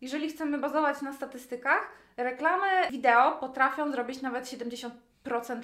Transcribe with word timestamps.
Jeżeli 0.00 0.28
chcemy 0.28 0.58
bazować 0.58 1.02
na 1.02 1.12
statystykach, 1.12 1.92
reklamy 2.16 2.66
wideo 2.90 3.32
potrafią 3.32 3.92
zrobić 3.92 4.22
nawet 4.22 4.44
70% 4.44 4.90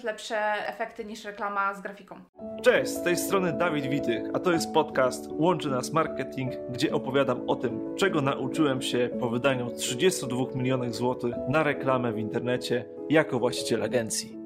lepsze 0.05 0.39
efekty 0.69 1.05
niż 1.05 1.25
reklama 1.25 1.75
z 1.75 1.81
grafiką. 1.81 2.17
Cześć, 2.63 2.91
z 2.91 3.03
tej 3.03 3.17
strony 3.17 3.53
Dawid 3.53 3.87
Witych, 3.87 4.23
a 4.35 4.39
to 4.39 4.53
jest 4.53 4.73
podcast 4.73 5.29
Łączy 5.31 5.71
Nas 5.71 5.93
Marketing, 5.93 6.53
gdzie 6.71 6.93
opowiadam 6.93 7.51
o 7.51 7.57
tym, 7.57 7.97
czego 7.97 8.21
nauczyłem 8.21 8.83
się 8.83 9.11
po 9.21 9.31
wydaniu 9.31 9.71
32 9.71 10.45
milionów 10.55 10.95
złotych 10.95 11.35
na 11.49 11.63
reklamę 11.63 12.13
w 12.13 12.19
internecie 12.19 12.85
jako 13.11 13.39
właściciel 13.39 13.83
agencji. 13.83 14.44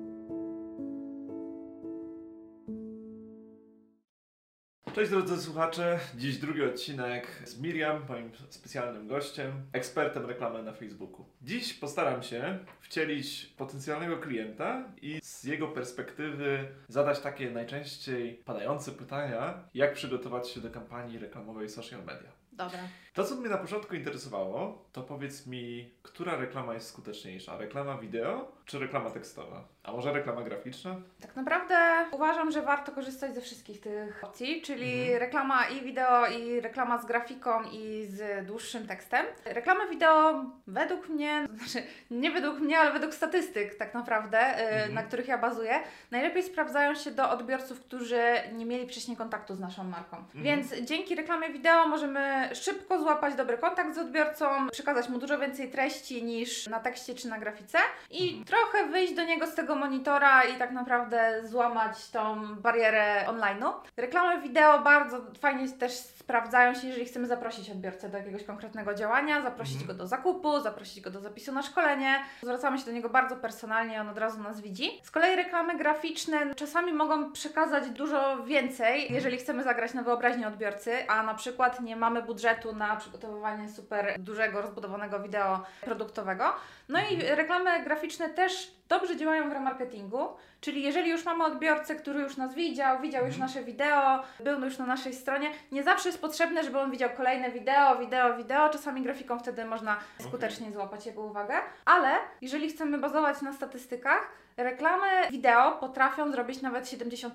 Cześć 4.99 5.11
drodzy 5.11 5.43
słuchacze, 5.43 5.99
dziś 6.17 6.39
drugi 6.39 6.63
odcinek 6.63 7.27
z 7.45 7.61
Miriam, 7.61 8.03
moim 8.09 8.31
specjalnym 8.49 9.09
gościem, 9.09 9.53
ekspertem 9.73 10.27
reklamy 10.27 10.63
na 10.63 10.73
Facebooku. 10.73 11.25
Dziś 11.43 11.75
postaram 11.75 12.23
się 12.23 12.59
wcielić 12.81 13.47
potencjalnego 13.47 14.17
klienta 14.17 14.85
i 15.03 15.21
z 15.23 15.45
jego 15.45 15.69
perspektywy 15.69 16.69
zadać 16.89 17.21
takie 17.21 17.51
najczęściej 17.51 18.35
padające 18.35 18.93
pytania, 18.93 19.69
jak 19.75 19.95
przygotować 19.95 20.49
się 20.49 20.61
do 20.61 20.71
kampanii 20.71 21.19
reklamowej 21.19 21.69
social 21.69 22.05
media. 22.05 22.33
Dobra. 22.59 22.79
To, 23.15 23.25
co 23.25 23.35
mnie 23.37 23.49
na 23.49 23.59
początku 23.59 23.95
interesowało, 23.95 24.85
to 24.93 25.03
powiedz 25.03 25.47
mi, 25.47 25.91
która 26.03 26.37
reklama 26.37 26.75
jest 26.75 26.89
skuteczniejsza? 26.89 27.57
Reklama 27.59 27.99
wideo 27.99 28.53
czy 28.65 28.79
reklama 28.79 29.11
tekstowa? 29.11 29.65
A 29.83 29.93
może 29.93 30.13
reklama 30.13 30.43
graficzna? 30.43 30.97
Tak 31.21 31.37
naprawdę 31.37 32.07
uważam, 32.13 32.51
że 32.51 32.63
warto 32.63 32.93
korzystać 32.93 33.35
ze 33.35 33.41
wszystkich 33.41 33.81
tych 33.81 34.25
opcji, 34.25 34.63
czyli 34.63 35.01
Mhm. 35.03 35.19
reklama 35.21 35.69
i 35.69 35.81
wideo, 35.85 36.27
i 36.27 36.61
reklama 36.61 36.99
z 36.99 37.07
grafiką, 37.07 37.63
i 37.73 38.07
z 38.09 38.47
dłuższym 38.47 38.87
tekstem. 38.87 39.27
Reklamy 39.45 39.89
wideo 39.91 40.45
według 40.67 41.09
mnie, 41.09 41.47
znaczy 41.59 41.83
nie 42.11 42.31
według 42.31 42.61
mnie, 42.61 42.79
ale 42.79 42.93
według 42.93 43.15
statystyk 43.15 43.75
tak 43.75 43.95
naprawdę, 43.95 44.39
y, 44.59 44.69
Mhm. 44.69 44.95
na 44.95 45.03
których 45.03 45.29
ja 45.29 45.39
bazuję, 45.39 45.81
najlepiej 46.11 46.43
sprawdzają 46.43 46.95
się 46.95 47.11
do 47.11 47.31
odbiorców, 47.31 47.81
którzy 47.81 48.23
nie 48.53 48.67
mieli 48.67 48.89
wcześniej 48.89 49.17
kontaktu 49.17 49.55
z 49.55 49.61
naszą 49.61 49.85
marką. 49.85 50.17
Mhm. 50.17 50.45
Więc 50.45 50.75
dzięki 50.75 51.15
reklamie 51.15 51.51
wideo 51.51 51.89
możemy 51.89 52.48
szybko 52.55 52.99
złapać 53.01 53.35
dobry 53.35 53.59
kontakt 53.59 53.95
z 53.95 53.99
odbiorcą, 53.99 54.69
przekazać 54.73 55.09
mu 55.09 55.19
dużo 55.19 55.39
więcej 55.39 55.71
treści 55.71 56.23
niż 56.25 56.67
na 56.67 56.81
tekście 56.81 57.15
czy 57.15 57.29
na 57.29 57.39
grafice 57.39 57.79
i 58.11 58.29
Mhm. 58.29 58.45
trochę 58.45 58.87
wyjść 58.87 59.15
do 59.15 59.25
niego 59.25 59.47
z 59.47 59.55
tego 59.55 59.75
monitora 59.77 60.45
i 60.45 60.55
tak 60.59 60.71
naprawdę 60.71 61.41
złamać 61.45 62.11
tą 62.11 62.55
barierę 62.57 63.25
online'u. 63.27 63.73
Reklamy 63.97 64.43
wideo 64.43 64.79
bardzo 64.79 65.21
fajnie 65.41 65.69
też 65.69 65.93
sprawdzają 65.93 66.75
się, 66.75 66.87
jeżeli 66.89 67.05
chcemy 67.07 67.27
zaprosić 67.27 67.71
odbiorcę 67.71 68.09
do 68.09 68.19
jakiegoś 68.19 68.45
konkretnego 68.45 68.95
działania, 68.95 69.43
zaprosić 69.43 69.75
Mhm. 69.81 69.89
go 69.89 69.95
do 70.03 70.07
zakupu, 70.09 70.61
zaprosić 70.61 71.01
go 71.01 71.11
do 71.11 71.21
zapisu 71.21 71.53
na 71.53 71.63
szkolenie. 71.63 72.19
Zwracamy 72.43 72.79
się 72.79 72.85
do 72.85 72.93
niego 72.93 73.09
bardzo 73.09 73.37
personalnie, 73.37 74.01
on 74.01 74.09
od 74.09 74.19
razu 74.19 74.43
nas 74.43 74.61
widzi. 74.61 75.01
Z 75.03 75.11
kolei 75.11 75.37
reklamy 75.37 75.77
graficzne 75.79 76.55
czasami 76.55 76.93
mogą 76.93 77.33
przekazać 77.33 77.91
dużo 77.91 78.43
więcej, 78.45 79.13
jeżeli 79.13 79.37
chcemy 79.39 79.63
zagrać 79.63 79.95
na 79.95 80.03
wyobraźnię 80.03 80.49
odbiorcy, 80.49 81.09
a 81.09 81.23
na 81.23 81.35
przykład 81.35 81.81
nie 81.81 81.97
mamy 81.97 82.23
budżetu 82.39 82.73
na 82.75 82.97
przygotowywanie 82.97 83.69
super 83.69 84.15
dużego, 84.19 84.63
rozbudowanego 84.63 85.21
wideo 85.21 85.63
produktowego. 85.81 86.45
No 86.89 86.99
i 87.11 87.23
reklamy 87.23 87.83
graficzne 87.85 88.29
też 88.29 88.73
dobrze 88.89 89.17
działają 89.17 89.49
w 89.51 89.53
remarketingu, 89.53 90.29
czyli 90.61 90.83
jeżeli 90.83 91.11
już 91.11 91.25
mamy 91.25 91.45
odbiorcę, 91.45 91.95
który 91.95 92.21
już 92.21 92.37
nas 92.37 92.55
widział, 92.55 93.01
widział 93.01 93.25
już 93.27 93.35
Mhm. 93.35 93.49
nasze 93.51 93.65
wideo, 93.65 94.23
był 94.41 94.61
już 94.65 94.79
na 94.79 94.87
naszej 94.87 95.15
stronie, 95.15 95.51
nie 95.73 95.83
zawsze 95.83 96.09
jest 96.09 96.21
potrzebne, 96.21 96.65
żeby 96.65 96.79
on 96.79 96.91
widział 96.91 97.11
kolejne 97.17 97.51
wideo, 97.51 97.97
wideo, 97.99 98.37
wideo. 98.37 98.69
Czasami 98.69 99.03
grafiką 99.03 99.39
wtedy 99.39 99.65
można 99.65 99.97
skutecznie 100.21 100.73
złapać 100.73 101.07
jego 101.07 101.23
uwagę, 101.23 101.55
ale 101.85 102.11
jeżeli 102.41 102.69
chcemy 102.69 102.99
bazować 102.99 103.43
na 103.43 103.53
statystykach, 103.53 104.29
reklamy 104.57 105.07
wideo 105.31 105.73
potrafią 105.73 106.33
zrobić 106.33 106.63
nawet 106.63 106.85
70% 106.85 107.31